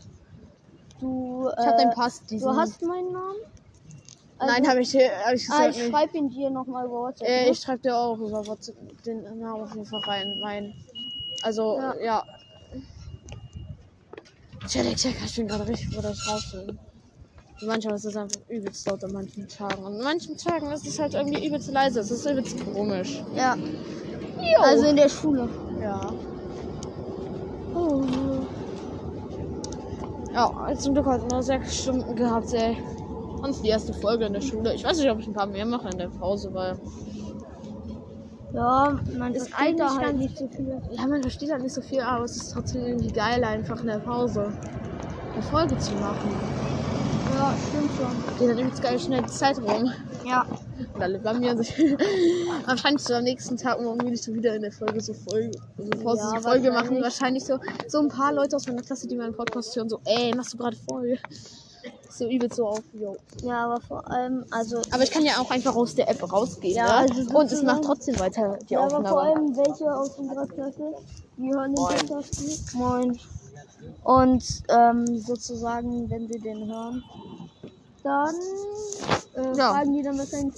du. 1.01 1.51
Ich 1.59 1.64
äh, 1.66 1.77
den 1.79 1.90
Pass. 1.90 2.22
Diesen. 2.31 2.48
Du 2.48 2.57
hast 2.57 2.81
meinen 2.83 3.12
Namen? 3.12 3.38
Nein, 4.40 4.68
habe 4.68 4.81
ich, 4.81 4.94
hab 4.94 5.35
ich 5.35 5.48
Ah, 5.51 5.66
gesagt. 5.66 5.70
ich 5.70 5.83
nicht. 5.83 5.90
schreibe 5.90 6.16
ihn 6.18 6.29
dir 6.29 6.51
nochmal 6.51 6.87
über 6.87 6.94
WhatsApp. 7.03 7.29
Äh, 7.29 7.44
ne? 7.46 7.51
ich 7.51 7.59
schreibe 7.59 7.81
dir 7.83 7.96
auch 7.96 8.16
über 8.18 8.46
WhatsApp 8.46 8.77
den 9.05 9.22
Namen 9.22 9.62
auf 9.62 9.72
jeden 9.74 9.87
Fall 9.87 10.01
rein. 10.01 10.38
Mein. 10.40 10.74
Also, 11.42 11.77
Ja. 11.79 11.94
ja. 12.01 12.24
Check, 14.68 14.96
check, 14.96 15.16
ich 15.24 15.35
bin 15.37 15.48
gerade 15.48 15.66
richtig 15.66 15.88
froh, 15.88 16.03
dass 16.03 16.18
ich 16.20 16.29
raus 16.29 16.53
bin. 16.53 16.79
Manchmal 17.62 17.94
ist 17.96 18.05
es 18.05 18.16
einfach 18.16 18.38
übelst 18.48 18.87
laut 18.87 19.03
an 19.03 19.12
manchen 19.12 19.48
Tagen. 19.48 19.83
Und 19.85 19.94
an 19.96 20.03
manchen 20.05 20.37
Tagen 20.37 20.70
ist 20.70 20.87
es 20.87 20.98
halt 20.98 21.14
irgendwie 21.14 21.44
übelst 21.46 21.70
leise. 21.72 22.01
Es 22.01 22.11
ist 22.11 22.24
übelst 22.27 22.57
komisch. 22.72 23.22
ja, 23.35 23.57
Jo. 23.57 24.62
also 24.62 24.87
in 24.87 24.96
der 24.96 25.09
Schule. 25.09 25.48
ja. 25.81 26.14
Oh. 27.74 28.05
Ja, 30.33 30.74
zum 30.77 30.94
Glück 30.94 31.07
heute 31.07 31.27
nur 31.27 31.42
sechs 31.42 31.83
Stunden 31.83 32.14
gehabt, 32.14 32.53
ey. 32.53 32.77
Und 33.42 33.62
die 33.62 33.68
erste 33.68 33.92
Folge 33.92 34.27
in 34.27 34.33
der 34.33 34.40
Schule. 34.40 34.74
Ich 34.74 34.85
weiß 34.85 34.98
nicht, 34.98 35.11
ob 35.11 35.18
ich 35.18 35.27
ein 35.27 35.33
paar 35.33 35.46
mehr 35.46 35.66
mache 35.66 35.88
in 35.88 35.98
der 35.98 36.09
Pause, 36.09 36.53
weil. 36.53 36.79
Ja, 38.53 38.98
man 39.16 39.35
Ist 39.35 39.51
versteht 39.51 39.79
da 39.79 39.96
halt 39.96 40.16
nicht 40.16 40.38
so 40.38 40.48
viel. 40.48 40.81
Ja, 40.90 41.07
man 41.07 41.22
versteht 41.22 41.51
halt 41.53 41.62
nicht 41.62 41.74
so 41.74 41.83
viel, 41.83 42.01
aber 42.01 42.24
es 42.24 42.37
ist 42.37 42.53
trotzdem 42.53 42.83
irgendwie 42.85 43.12
geil, 43.12 43.44
einfach 43.44 43.81
in 43.81 43.87
der 43.87 43.98
Pause 43.98 44.53
eine 45.35 45.42
Folge 45.42 45.79
zu 45.79 45.92
machen. 45.94 46.31
Ja, 47.35 47.55
stimmt 47.68 47.90
schon. 47.96 48.38
Geht 48.38 48.51
dann 48.51 48.59
übelst 48.59 48.83
geil 48.83 48.98
schnell 48.98 49.22
die 49.22 49.29
Zeit 49.29 49.59
rum. 49.59 49.92
Ja. 50.27 50.46
Und 50.94 51.03
alle 51.03 51.18
blamieren 51.18 51.59
sich. 51.59 51.72
wahrscheinlich 52.66 53.03
so 53.03 53.14
am 53.14 53.24
nächsten 53.24 53.57
Tag 53.57 53.81
morgen 53.81 54.05
will 54.05 54.12
ich 54.12 54.22
so 54.22 54.35
wieder 54.35 54.55
in 54.55 54.62
der 54.62 54.72
Folge 54.72 55.01
so 55.01 55.12
Folge, 55.12 55.53
so 55.77 56.03
Pause 56.03 56.22
Ja, 56.22 56.38
die 56.38 56.42
Folge 56.42 56.72
machen. 56.72 57.03
Wahrscheinlich 57.03 57.44
so, 57.44 57.59
so 57.87 58.01
ein 58.01 58.09
paar 58.09 58.33
Leute 58.33 58.57
aus 58.57 58.66
meiner 58.66 58.83
Klasse, 58.83 59.07
die 59.07 59.16
meinen 59.16 59.35
Podcast 59.35 59.77
hören, 59.77 59.88
so, 59.88 60.01
ey, 60.05 60.35
machst 60.35 60.55
du 60.55 60.57
gerade 60.57 60.77
voll. 60.88 61.18
So 62.18 62.28
übelst 62.28 62.57
so 62.57 62.66
auf, 62.66 62.83
yo. 62.94 63.16
Ja, 63.42 63.66
aber 63.66 63.81
vor 63.81 64.11
allem, 64.11 64.44
also. 64.50 64.78
Aber 64.90 65.04
ich 65.04 65.11
kann 65.12 65.24
ja 65.24 65.35
auch 65.40 65.50
einfach 65.52 65.76
aus 65.76 65.94
der 65.94 66.11
App 66.11 66.20
rausgehen, 66.33 66.74
Ja, 66.76 66.87
ne? 66.87 66.94
also 66.94 67.14
Und 67.14 67.44
es 67.46 67.50
sozusagen- 67.50 67.66
macht 67.66 67.85
trotzdem 67.85 68.18
weiter 68.18 68.59
die 68.68 68.74
Ja, 68.74 68.81
aber 68.81 68.90
vor 68.90 68.98
Aufnahme. 69.20 69.20
allem 69.20 69.57
welche 69.57 69.94
aus 69.96 70.18
unserer 70.18 70.46
Klasse, 70.46 70.94
die 71.37 71.52
hören 71.54 71.74
den 71.74 71.85
Podcast 71.85 72.40
nicht. 72.40 72.74
Moin. 72.74 73.18
Und 74.02 74.44
ähm, 74.68 75.18
sozusagen, 75.18 76.11
wenn 76.11 76.26
sie 76.26 76.40
den 76.40 76.66
hören, 76.66 77.04
dann 78.02 78.35
äh, 79.37 79.57
Ja. 79.57 79.70
fragen 79.74 79.92
die 79.94 80.02
dann 80.02 80.18
wahrscheinlich, 80.18 80.54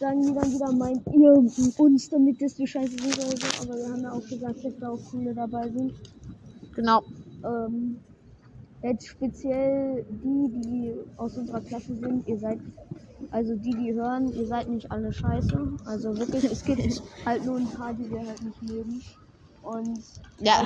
sagen 0.00 0.22
die 0.22 0.34
dann 0.34 0.52
wieder, 0.52 0.72
meint 0.72 1.02
ihr 1.12 1.32
uns, 1.78 2.08
damit 2.10 2.42
das 2.42 2.58
wir 2.58 2.66
scheiße 2.66 2.90
sind 2.90 3.18
oder 3.18 3.36
so. 3.36 3.62
Aber 3.62 3.76
wir 3.78 3.88
haben 3.92 4.02
ja 4.02 4.12
auch 4.12 4.28
gesagt, 4.28 4.64
dass 4.64 4.72
da 4.80 4.90
auch 4.90 4.98
viele 5.12 5.32
dabei 5.32 5.68
sind. 5.68 5.94
Genau. 6.74 7.02
Ähm, 7.44 8.00
jetzt 8.84 9.06
speziell 9.08 10.04
die, 10.08 10.48
die 10.52 10.94
aus 11.16 11.36
unserer 11.36 11.60
Klasse 11.60 11.94
sind, 11.96 12.26
ihr 12.28 12.38
seid, 12.38 12.58
also 13.30 13.54
die, 13.56 13.70
die 13.70 13.94
hören, 13.94 14.32
ihr 14.32 14.46
seid 14.46 14.68
nicht 14.68 14.90
alle 14.92 15.12
scheiße. 15.12 15.56
Also 15.86 16.16
wirklich, 16.18 16.44
es 16.44 16.64
gibt 16.64 17.02
halt 17.24 17.44
nur 17.44 17.56
ein 17.56 17.68
paar, 17.70 17.92
die 17.94 18.10
wir 18.10 18.26
halt 18.26 18.42
nicht 18.42 18.62
mögen. 18.62 19.02
Und 19.62 20.04
Ja, 20.40 20.62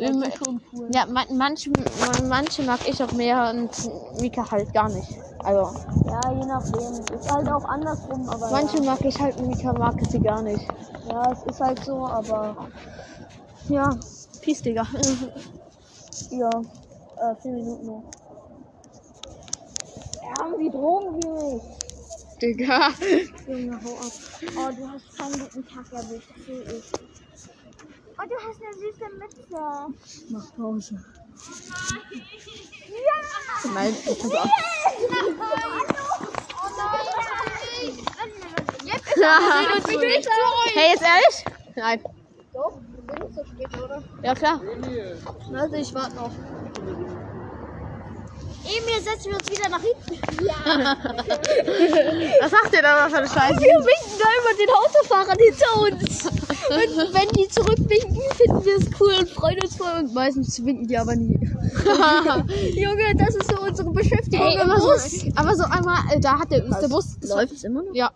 äh, 0.00 0.30
schon 0.36 0.60
cool. 0.72 0.88
Ja, 0.92 1.06
man, 1.06 1.24
manche, 1.36 1.70
man, 1.70 2.28
manche 2.28 2.62
mag 2.62 2.80
ich 2.86 3.02
auch 3.02 3.12
mehr 3.12 3.50
und 3.54 4.20
Mika 4.20 4.50
halt 4.50 4.72
gar 4.74 4.88
nicht. 4.90 5.08
Also, 5.38 5.72
Ja, 6.06 6.30
je 6.32 6.44
nachdem. 6.44 7.16
Ist 7.16 7.30
halt 7.32 7.48
auch 7.48 7.64
andersrum, 7.64 8.28
aber 8.28 8.50
manche 8.50 8.80
mag 8.82 9.02
ich 9.04 9.18
halt, 9.18 9.40
Mika 9.40 9.72
mag 9.72 9.94
sie 10.10 10.20
gar 10.20 10.42
nicht. 10.42 10.62
ja, 11.06 11.12
ja, 11.24 11.32
es 11.32 11.42
ist 11.44 11.60
halt 11.60 11.82
so, 11.84 12.04
aber 12.06 12.68
ja, 13.68 13.96
Peace, 14.42 14.62
Digga. 14.62 14.86
ja, 16.30 16.50
äh, 17.16 17.34
vier 17.42 17.52
Minuten 17.52 17.86
noch. 17.86 18.04
Haben 20.38 20.54
Sie 20.58 20.70
Drogen 20.70 21.22
für 21.22 21.32
mich? 21.32 21.62
Digga. 22.42 22.90
Junge, 23.46 23.80
hau 23.82 23.94
ab. 23.94 24.12
Oh, 24.56 24.70
du 24.76 24.90
hast 24.90 25.16
keinen 25.16 25.38
guten 25.40 25.66
Tag 25.66 25.92
erwischt, 25.92 26.28
sehe 26.46 26.62
ich. 26.62 26.92
Oh, 28.18 28.24
du 28.28 28.34
hast 28.36 28.60
eine 28.62 28.74
süße 28.74 29.08
Mütze. 29.18 29.58
Mach 30.30 30.56
Pause. 30.56 31.04
Nein, 33.74 33.96
ich 34.06 34.18
pass 34.18 34.32
auf. 34.32 34.50
hey, 40.74 40.90
jetzt 40.90 41.02
ehrlich? 41.02 41.44
Nein. 41.76 42.00
Doch, 42.52 42.78
wir 42.78 43.18
sind 43.18 43.24
nicht 43.24 43.34
so 43.34 43.44
spät, 43.44 43.82
oder? 43.82 44.02
Ja, 44.22 44.34
klar. 44.34 44.60
Also, 45.54 45.76
ich 45.76 45.94
warte 45.94 46.16
noch. 46.16 46.30
Emil, 48.66 49.00
setzen 49.00 49.30
wir 49.30 49.36
uns 49.38 49.50
wieder 49.50 49.68
nach 49.68 49.80
hinten. 49.80 50.20
Was 52.42 52.50
macht 52.50 52.72
ihr 52.72 52.82
da 52.82 53.08
für 53.08 53.18
eine 53.18 53.28
Scheiße? 53.28 53.60
Wir 53.60 53.78
winken 53.78 54.18
da 54.18 54.28
immer 54.40 54.54
den 54.58 54.70
Autofahrern 54.70 55.38
hinter 55.38 55.72
uns. 55.82 56.26
Und 56.68 57.14
wenn 57.14 57.28
die 57.28 57.48
zurückwinken, 57.48 58.20
finden 58.36 58.64
wir 58.64 58.76
es 58.76 58.86
cool 59.00 59.14
und 59.20 59.28
freuen 59.30 59.60
uns 59.62 59.76
voll. 59.76 59.92
Und 60.00 60.14
meistens 60.14 60.64
winken 60.64 60.88
die 60.88 60.98
aber 60.98 61.14
nie. 61.14 61.38
Junge, 62.74 63.14
das 63.16 63.36
ist 63.36 63.48
so 63.48 63.60
unsere 63.62 63.90
Beschäftigung 63.92 64.46
Ey, 64.46 64.54
im 64.56 64.62
immer 64.62 64.78
Bus. 64.78 65.12
so, 65.12 65.28
aber 65.36 65.54
so 65.54 65.64
einmal, 65.64 65.98
äh, 66.12 66.18
da 66.18 66.40
hat 66.40 66.50
der, 66.50 66.64
ist 66.64 66.80
der 66.80 66.88
Bus. 66.88 67.16
Läuft 67.22 67.52
es 67.52 67.62
immer 67.62 67.82
noch? 67.82 67.94
Ja. 67.94 68.10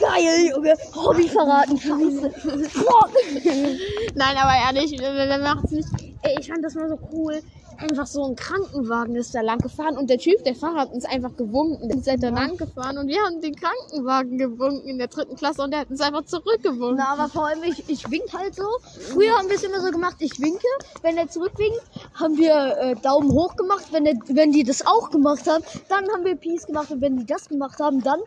Geil, 0.00 0.50
Junge. 0.50 0.74
Hobby 0.94 1.28
verraten, 1.28 1.78
scheiße. 1.78 2.32
Nein, 4.14 4.36
aber 4.36 4.54
ehrlich, 4.66 4.96
wer, 4.98 5.14
wer 5.14 5.38
macht's 5.38 5.72
nicht? 5.72 5.88
Ey, 6.22 6.36
ich 6.40 6.48
fand 6.48 6.64
das 6.64 6.74
mal 6.74 6.88
so 6.88 6.98
cool. 7.12 7.42
Einfach 7.78 8.06
so 8.06 8.24
ein 8.24 8.36
Krankenwagen 8.36 9.16
ist 9.16 9.34
da 9.34 9.40
lang 9.40 9.58
gefahren 9.58 9.96
und 9.96 10.08
der 10.08 10.18
Typ, 10.18 10.44
der 10.44 10.54
Fahrer 10.54 10.80
hat 10.80 10.92
uns 10.92 11.04
einfach 11.04 11.34
gewunken. 11.36 11.88
Der 11.88 11.98
ist 11.98 12.22
da 12.22 12.28
lang 12.28 12.56
gefahren 12.56 12.98
und 12.98 13.08
wir 13.08 13.20
haben 13.22 13.40
den 13.40 13.54
Krankenwagen 13.54 14.38
gewunken 14.38 14.88
in 14.88 14.98
der 14.98 15.08
dritten 15.08 15.36
Klasse 15.36 15.62
und 15.62 15.72
der 15.72 15.80
hat 15.80 15.90
uns 15.90 16.00
einfach 16.00 16.24
zurückgewunken. 16.24 16.96
Na, 16.98 17.12
aber 17.12 17.28
vor 17.28 17.46
allem, 17.46 17.62
ich, 17.64 17.88
ich 17.88 18.10
wink 18.10 18.32
halt 18.32 18.54
so. 18.54 18.64
Früher 19.12 19.36
haben 19.36 19.48
wir 19.48 19.56
es 19.56 19.62
immer 19.62 19.80
so 19.80 19.90
gemacht, 19.90 20.16
ich 20.20 20.40
winke. 20.40 20.66
Wenn 21.02 21.16
er 21.16 21.28
zurückwinkt, 21.28 21.80
haben 22.14 22.36
wir 22.36 22.76
äh, 22.78 22.94
Daumen 22.96 23.32
hoch 23.32 23.56
gemacht. 23.56 23.86
Wenn, 23.90 24.04
der, 24.04 24.14
wenn 24.28 24.52
die 24.52 24.62
das 24.62 24.86
auch 24.86 25.10
gemacht 25.10 25.46
haben, 25.48 25.64
dann 25.88 26.08
haben 26.10 26.24
wir 26.24 26.36
Peace 26.36 26.66
gemacht. 26.66 26.90
Und 26.90 27.00
wenn 27.00 27.16
die 27.16 27.26
das 27.26 27.48
gemacht 27.48 27.78
haben, 27.80 28.02
dann 28.02 28.20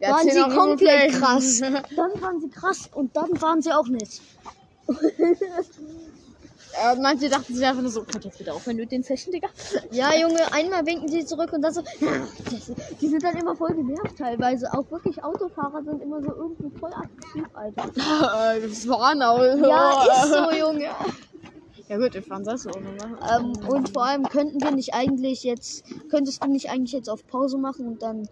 Der 0.00 0.10
waren 0.10 0.28
sie 0.28 0.40
komplett 0.54 1.12
krass. 1.12 1.60
Dann 1.96 2.22
waren 2.22 2.40
sie 2.40 2.50
krass 2.50 2.88
und 2.92 3.14
dann 3.16 3.40
waren 3.40 3.62
sie 3.62 3.72
auch 3.72 3.88
nicht. 3.88 4.22
Äh, 6.82 6.96
manche 7.00 7.28
dachten 7.28 7.54
sich 7.54 7.64
einfach 7.64 7.82
nur 7.82 7.90
so, 7.90 8.02
könnt 8.02 8.24
jetzt 8.24 8.40
wieder 8.40 8.54
aufhören 8.54 8.76
mit 8.76 8.90
den 8.90 9.02
Session, 9.02 9.32
Digga? 9.32 9.48
Ja, 9.90 10.14
Junge, 10.14 10.52
einmal 10.52 10.84
winken 10.86 11.08
sie 11.08 11.24
zurück 11.24 11.52
und 11.52 11.62
dann 11.62 11.72
so. 11.72 11.82
Das, 12.50 12.72
die 13.00 13.08
sind 13.08 13.22
dann 13.22 13.36
immer 13.36 13.56
voll 13.56 13.74
genervt 13.74 14.16
teilweise. 14.18 14.72
Auch 14.72 14.90
wirklich 14.90 15.22
Autofahrer 15.22 15.82
sind 15.84 16.02
immer 16.02 16.20
so 16.22 16.30
irgendwie 16.30 16.70
voll 16.78 16.92
aktiv, 16.92 17.44
Alter. 17.52 17.90
das 18.60 18.88
waren 18.88 19.22
auch. 19.22 19.40
Ja, 19.40 20.24
ist 20.24 20.30
so, 20.30 20.50
Junge. 20.52 20.90
Ja 21.88 21.98
gut, 21.98 22.14
wir 22.14 22.22
fahren 22.22 22.44
das 22.44 22.62
so. 22.62 22.70
Ne? 22.70 23.18
Ähm, 23.36 23.52
und 23.68 23.90
vor 23.90 24.06
allem 24.06 24.24
könnten 24.24 24.60
wir 24.62 24.70
nicht 24.72 24.94
eigentlich 24.94 25.42
jetzt, 25.42 25.84
könntest 26.08 26.42
du 26.42 26.48
nicht 26.48 26.70
eigentlich 26.70 26.92
jetzt 26.92 27.10
auf 27.10 27.26
Pause 27.26 27.58
machen 27.58 27.86
und 27.86 28.02
dann, 28.02 28.26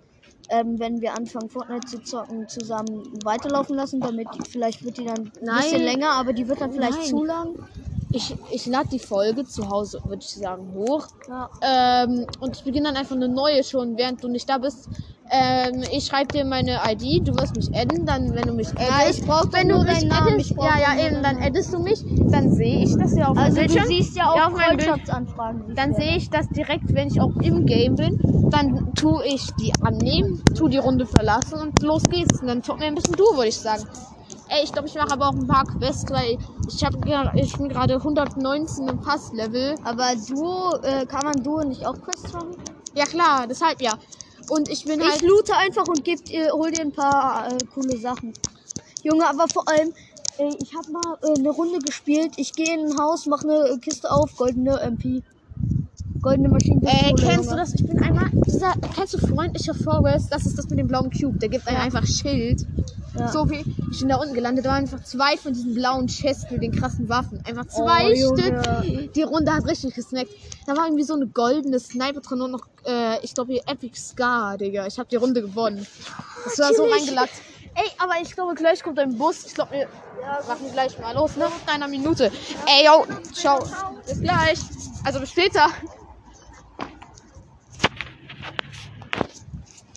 ähm, 0.49 0.79
wenn 0.79 1.01
wir 1.01 1.15
anfangen 1.15 1.51
Fortnite 1.51 1.87
zu 1.87 2.03
zocken, 2.03 2.49
zusammen 2.49 3.03
weiterlaufen 3.25 3.77
lassen, 3.77 4.01
damit 4.01 4.29
vielleicht 4.49 4.85
wird 4.85 4.97
die 4.97 5.05
dann 5.05 5.21
ein 5.21 5.33
Nein. 5.43 5.63
bisschen 5.63 5.83
länger, 5.83 6.11
aber 6.13 6.33
die 6.33 6.49
wird 6.49 6.61
dann 6.61 6.73
vielleicht 6.73 6.99
Nein. 6.99 7.07
zu 7.07 7.25
lang. 7.25 7.55
Ich, 8.13 8.35
ich 8.51 8.67
lade 8.67 8.89
die 8.91 8.99
Folge 8.99 9.45
zu 9.45 9.69
Hause, 9.71 10.01
würde 10.05 10.23
ich 10.23 10.35
sagen, 10.35 10.73
hoch. 10.75 11.07
Ja. 11.29 11.49
Ähm, 11.63 12.27
und 12.41 12.57
ich 12.57 12.65
beginne 12.65 12.89
dann 12.89 12.97
einfach 12.97 13.17
eine 13.17 13.29
neue 13.29 13.65
schon, 13.65 13.97
während 13.97 14.23
du 14.23 14.29
nicht 14.29 14.49
da 14.49 14.59
bist. 14.59 14.89
Ähm, 15.35 15.83
ich 15.91 16.05
schreibe 16.05 16.31
dir 16.31 16.45
meine 16.45 16.79
ID, 16.91 17.27
du 17.27 17.33
wirst 17.35 17.57
mich 17.57 17.75
adden, 17.75 18.05
dann 18.05 18.35
wenn 18.35 18.43
du 18.43 18.53
mich 18.53 18.69
addest, 18.77 19.27
doch 19.27 19.51
wenn 19.53 19.67
du 19.69 19.79
mich 19.83 20.13
addest, 20.13 20.51
ja, 20.51 20.77
ja, 20.79 21.07
eben, 21.07 21.23
dann 21.23 21.43
addest 21.43 21.73
du 21.73 21.79
mich, 21.79 22.05
dann 22.31 22.53
sehe 22.53 22.81
ich 22.85 22.95
das 22.99 23.17
ja 23.17 23.29
auf 23.29 23.39
Also 23.39 23.57
du 23.57 23.61
Bildschirm. 23.67 23.87
siehst 23.87 24.15
ja 24.15 24.31
auch 24.31 24.37
Ja, 24.37 24.47
auf 24.49 24.53
meinem. 24.53 24.79
Freundschaftsanfragen. 24.79 25.75
Dann 25.75 25.95
du 25.95 26.01
ja. 26.01 26.07
sehe 26.07 26.17
ich 26.19 26.29
das 26.29 26.51
direkt, 26.51 26.93
wenn 26.95 27.09
ich 27.09 27.19
auch 27.19 27.35
im 27.43 27.65
Game 27.65 27.95
bin. 27.95 28.19
Dann 28.51 28.95
tue 28.95 29.25
ich 29.25 29.47
die 29.59 29.73
annehmen, 29.81 30.43
tue 30.55 30.69
die 30.69 30.77
Runde 30.77 31.07
verlassen 31.07 31.59
und 31.61 31.81
los 31.83 32.03
geht's. 32.11 32.43
Und 32.43 32.49
dann 32.49 32.63
tut 32.63 32.79
mir 32.79 32.87
ein 32.87 32.95
bisschen 32.95 33.15
du, 33.15 33.25
würde 33.35 33.49
ich 33.49 33.59
sagen. 33.59 33.85
Ey, 34.55 34.65
ich 34.65 34.73
glaube, 34.73 34.87
ich 34.89 34.95
mache 34.95 35.13
aber 35.13 35.29
auch 35.29 35.35
ein 35.35 35.47
paar 35.47 35.65
Quests, 35.65 36.11
weil 36.13 36.37
ich 36.69 36.85
habe 36.85 36.99
ich 37.37 37.57
bin 37.57 37.69
gerade 37.71 37.95
119 37.95 38.87
im 38.87 39.01
Passlevel. 39.01 39.77
Aber 39.83 40.15
Duo, 40.29 40.77
äh, 40.83 41.07
kann 41.07 41.25
man 41.25 41.43
Duo 41.43 41.63
nicht 41.65 41.87
auch 41.87 41.99
Quests 42.03 42.33
machen? 42.35 42.57
Ja 42.95 43.05
klar, 43.07 43.47
deshalb 43.49 43.81
ja. 43.81 43.93
Und 44.51 44.69
ich 44.69 44.85
bin 44.85 45.01
Ich 45.01 45.09
halt. 45.11 45.23
loote 45.23 45.57
einfach 45.57 45.87
und 45.89 46.05
geb, 46.05 46.23
dir- 46.27 46.53
hol 46.53 46.71
dir 46.71 46.83
ein 46.83 46.93
paar 46.93 47.51
äh, 47.51 47.57
coole 47.73 47.97
Sachen. 47.97 48.35
Junge, 49.03 49.27
aber 49.27 49.47
vor 49.49 49.67
allem, 49.69 49.95
ey, 50.37 50.55
ich 50.63 50.75
habe 50.75 50.91
mal 50.93 51.17
äh, 51.23 51.39
eine 51.39 51.51
Runde 51.51 51.79
gespielt. 51.79 52.35
Ich 52.37 52.53
gehe 52.53 52.75
in 52.75 52.91
ein 52.93 52.99
Haus, 53.01 53.25
mache 53.27 53.49
eine 53.49 53.79
Kiste 53.79 54.11
auf, 54.11 54.37
goldene 54.37 54.79
MP. 54.81 55.23
Goldene 56.21 56.51
Maschinenpistole. 56.51 57.05
Ey, 57.07 57.15
kennst 57.15 57.51
du 57.51 57.57
das? 57.57 57.73
Ich 57.75 57.87
bin 57.87 57.99
einmal. 58.03 58.27
Dieser, 58.47 58.73
kennst 58.95 59.15
du 59.15 59.19
freundlicher 59.27 59.75
Forest? 59.75 60.31
Das 60.31 60.45
ist 60.45 60.59
das 60.59 60.69
mit 60.69 60.79
dem 60.79 60.89
blauen 60.89 61.11
Cube. 61.11 61.39
Der 61.39 61.49
gibt 61.49 61.67
einem 61.67 61.79
einfach 61.81 62.07
Schild. 62.07 62.67
Ja. 63.15 63.29
So 63.29 63.47
viel. 63.47 63.65
Ich 63.91 63.99
bin 64.01 64.09
da 64.09 64.17
unten 64.17 64.33
gelandet. 64.35 64.65
Da 64.65 64.71
waren 64.71 64.85
einfach 64.85 65.03
zwei 65.05 65.37
von 65.37 65.53
diesen 65.53 65.75
blauen 65.75 66.07
Chests 66.07 66.51
mit 66.51 66.63
den 66.63 66.73
krassen 66.73 67.09
Waffen. 67.09 67.43
Einfach 67.45 67.67
zwei 67.67 68.15
Oh. 68.25 68.37
Stück. 68.37 69.13
Die 69.15 69.23
Runde 69.23 69.53
hat 69.53 69.67
richtig 69.67 69.95
gesnackt. 69.95 70.31
Da 70.67 70.77
war 70.77 70.87
irgendwie 70.87 71.03
so 71.05 71.15
eine 71.15 71.27
goldene 71.27 71.79
Sniper 71.79 72.21
drin 72.21 72.41
und 72.41 72.53
noch, 72.53 72.67
äh, 72.87 73.23
ich 73.23 73.35
glaube, 73.35 73.53
hier 73.53 73.63
Epic 73.67 73.99
Scar, 73.99 74.57
Digga. 74.57 74.87
Ich 74.87 74.99
habe 74.99 75.09
die 75.09 75.17
Runde 75.17 75.43
gewonnen. 75.43 75.87
Das 76.45 76.59
war 76.59 76.73
so 76.75 76.85
reingelackt. 76.87 77.35
Ey, 77.75 77.91
aber 77.99 78.15
ich 78.23 78.35
glaube, 78.35 78.55
gleich 78.55 78.83
kommt 78.83 78.99
ein 78.99 79.17
Bus. 79.17 79.47
Ich 79.47 79.55
glaube, 79.55 79.73
wir 79.73 79.89
machen 80.47 80.71
gleich 80.73 80.99
mal 80.99 81.15
los, 81.15 81.37
ne? 81.37 81.47
In 81.67 81.73
einer 81.73 81.89
Minute. 81.89 82.31
Ey, 82.67 82.87
yo, 82.87 83.07
ciao. 83.33 83.59
Bis 84.07 84.21
gleich. 84.21 84.59
Also 85.05 85.21
bis 85.21 85.31
später. 85.31 85.67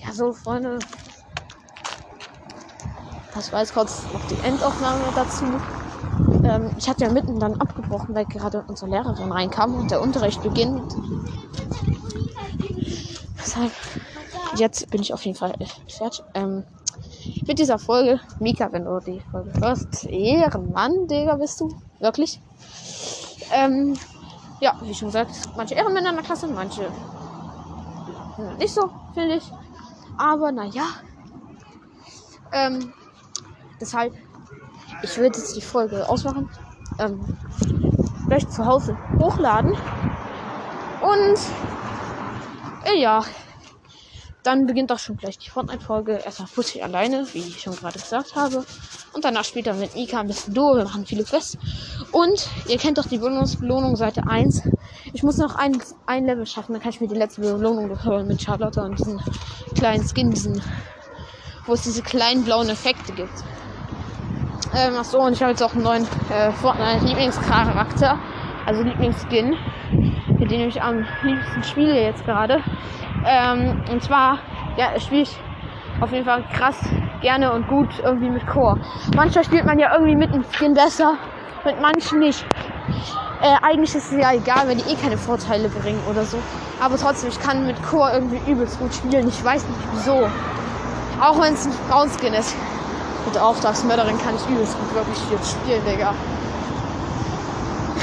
Ja, 0.01 0.11
so, 0.13 0.31
Freunde. 0.33 0.79
Das 3.35 3.51
war 3.51 3.59
jetzt 3.59 3.73
kurz 3.73 4.03
noch 4.13 4.25
die 4.27 4.39
Endaufnahme 4.47 5.11
dazu. 5.13 5.45
Ähm, 6.43 6.71
ich 6.77 6.87
hatte 6.87 7.03
ja 7.03 7.11
mitten 7.11 7.37
dann 7.37 7.55
abgebrochen, 7.55 8.15
weil 8.15 8.25
gerade 8.25 8.63
unsere 8.67 8.89
Lehrerin 8.89 9.31
reinkam 9.31 9.75
und 9.75 9.91
der 9.91 10.01
Unterricht 10.01 10.41
beginnt. 10.41 10.95
Deshalb, 13.37 13.71
jetzt 14.55 14.89
bin 14.89 15.01
ich 15.01 15.13
auf 15.13 15.25
jeden 15.25 15.37
Fall 15.37 15.53
fertig. 15.89 16.23
Ähm, 16.33 16.63
mit 17.45 17.59
dieser 17.59 17.77
Folge. 17.77 18.21
Mika, 18.39 18.71
wenn 18.71 18.85
du 18.85 18.99
die 19.05 19.19
Folge 19.19 19.51
hörst. 19.59 20.05
Ehrenmann, 20.05 21.07
Digga, 21.07 21.35
bist 21.35 21.59
du. 21.59 21.75
Wirklich. 21.99 22.41
Ähm, 23.51 23.99
ja, 24.61 24.75
wie 24.81 24.93
schon 24.93 25.09
gesagt, 25.09 25.31
manche 25.57 25.75
Ehrenmänner 25.75 26.11
in 26.11 26.15
der 26.15 26.23
Klasse, 26.23 26.47
manche 26.47 26.89
nicht 28.57 28.73
so, 28.73 28.89
finde 29.13 29.35
ich. 29.35 29.51
Aber 30.17 30.51
naja. 30.51 30.85
Ähm, 32.51 32.93
deshalb, 33.79 34.13
ich 35.03 35.17
würde 35.17 35.37
jetzt 35.37 35.55
die 35.55 35.61
Folge 35.61 36.07
ausmachen. 36.07 36.49
Ähm, 36.99 37.19
gleich 38.27 38.47
zu 38.49 38.65
Hause 38.65 38.97
hochladen. 39.19 39.71
Und 41.01 41.39
äh, 42.85 42.99
ja, 42.99 43.23
dann 44.43 44.67
beginnt 44.67 44.91
doch 44.91 44.99
schon 44.99 45.17
gleich 45.17 45.37
die 45.39 45.49
Fortnite-Folge. 45.49 46.17
Erstmal 46.23 46.49
Pussy 46.53 46.81
alleine, 46.81 47.27
wie 47.33 47.39
ich 47.39 47.61
schon 47.61 47.75
gerade 47.75 47.99
gesagt 47.99 48.35
habe. 48.35 48.63
Und 49.13 49.25
danach 49.25 49.43
spielt 49.43 49.67
er 49.67 49.73
mit 49.73 49.95
Mika 49.95 50.19
ein 50.19 50.27
bisschen 50.27 50.53
Duo. 50.53 50.75
Wir 50.75 50.83
machen 50.83 51.05
viele 51.05 51.23
Quests. 51.23 51.57
Und 52.11 52.47
ihr 52.67 52.77
kennt 52.77 52.97
doch 52.97 53.07
die 53.07 53.17
Belohnungsbelohnung 53.17 53.95
Seite 53.95 54.27
1. 54.27 54.61
Ich 55.13 55.23
muss 55.23 55.37
noch 55.37 55.55
ein, 55.55 55.81
ein 56.05 56.25
Level 56.25 56.45
schaffen, 56.45 56.73
dann 56.73 56.81
kann 56.81 56.91
ich 56.91 57.01
mir 57.01 57.07
die 57.07 57.15
letzte 57.15 57.41
Belohnung 57.41 58.03
holen 58.03 58.27
mit 58.27 58.41
Charlotte 58.41 58.81
und 58.81 58.99
diesen 58.99 59.21
kleinen 59.75 60.07
Skin, 60.07 60.29
diesen, 60.29 60.61
wo 61.65 61.73
es 61.73 61.83
diese 61.83 62.01
kleinen 62.01 62.43
blauen 62.43 62.69
Effekte 62.69 63.13
gibt. 63.13 63.43
Ähm, 64.77 64.95
ach 64.99 65.05
so, 65.05 65.19
und 65.21 65.31
ich 65.31 65.41
habe 65.41 65.51
jetzt 65.51 65.63
auch 65.63 65.73
einen 65.73 65.83
neuen 65.83 66.03
äh, 66.29 66.51
Fortnite-Lieblingscharakter, 66.51 68.19
also 68.65 68.83
Lieblingsskin, 68.83 69.55
mit 70.37 70.51
dem 70.51 70.67
ich 70.67 70.81
am 70.81 71.05
liebsten 71.23 71.63
spiele 71.63 72.01
jetzt 72.01 72.25
gerade. 72.25 72.61
Ähm, 73.25 73.81
und 73.89 74.03
zwar, 74.03 74.39
ja, 74.75 74.99
spiele 74.99 75.21
ich 75.21 75.39
auf 76.01 76.11
jeden 76.11 76.25
Fall 76.25 76.43
krass 76.51 76.77
gerne 77.21 77.53
und 77.53 77.69
gut 77.69 77.87
irgendwie 78.03 78.29
mit 78.29 78.45
Core. 78.47 78.77
Manchmal 79.15 79.45
spielt 79.45 79.65
man 79.65 79.79
ja 79.79 79.93
irgendwie 79.93 80.17
mit 80.17 80.33
dem 80.33 80.43
Skin 80.43 80.73
besser, 80.73 81.13
mit 81.63 81.79
manchen 81.79 82.19
nicht. 82.19 82.45
Äh, 83.41 83.55
eigentlich 83.61 83.95
ist 83.95 84.11
es 84.11 84.19
ja 84.19 84.33
egal, 84.33 84.67
wenn 84.67 84.77
die 84.77 84.91
eh 84.91 84.95
keine 84.95 85.17
Vorteile 85.17 85.69
bringen 85.69 86.01
oder 86.09 86.25
so. 86.25 86.37
Aber 86.81 86.97
trotzdem, 86.97 87.29
ich 87.29 87.39
kann 87.39 87.65
mit 87.65 87.81
Core 87.81 88.11
irgendwie 88.11 88.51
übelst 88.51 88.77
gut 88.77 88.93
spielen. 88.93 89.29
Ich 89.29 89.41
weiß 89.41 89.65
nicht 89.65 89.87
wieso. 89.93 90.27
Auch 91.21 91.41
wenn 91.41 91.53
es 91.53 91.65
ein 91.65 91.71
Frauenskin 91.89 92.33
ist. 92.33 92.53
Mit 93.25 93.37
Auftragsmörderin 93.37 94.17
kann 94.19 94.35
ich 94.35 94.47
übelst 94.47 94.77
gut 94.77 94.93
wirklich 94.93 95.17
viel 95.17 95.37
spielen, 95.37 95.83
Digga. 95.85 96.13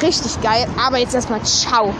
Richtig 0.02 0.40
geil. 0.42 0.66
Aber 0.84 0.98
jetzt 0.98 1.14
erstmal 1.14 1.42
ciao. 1.42 1.94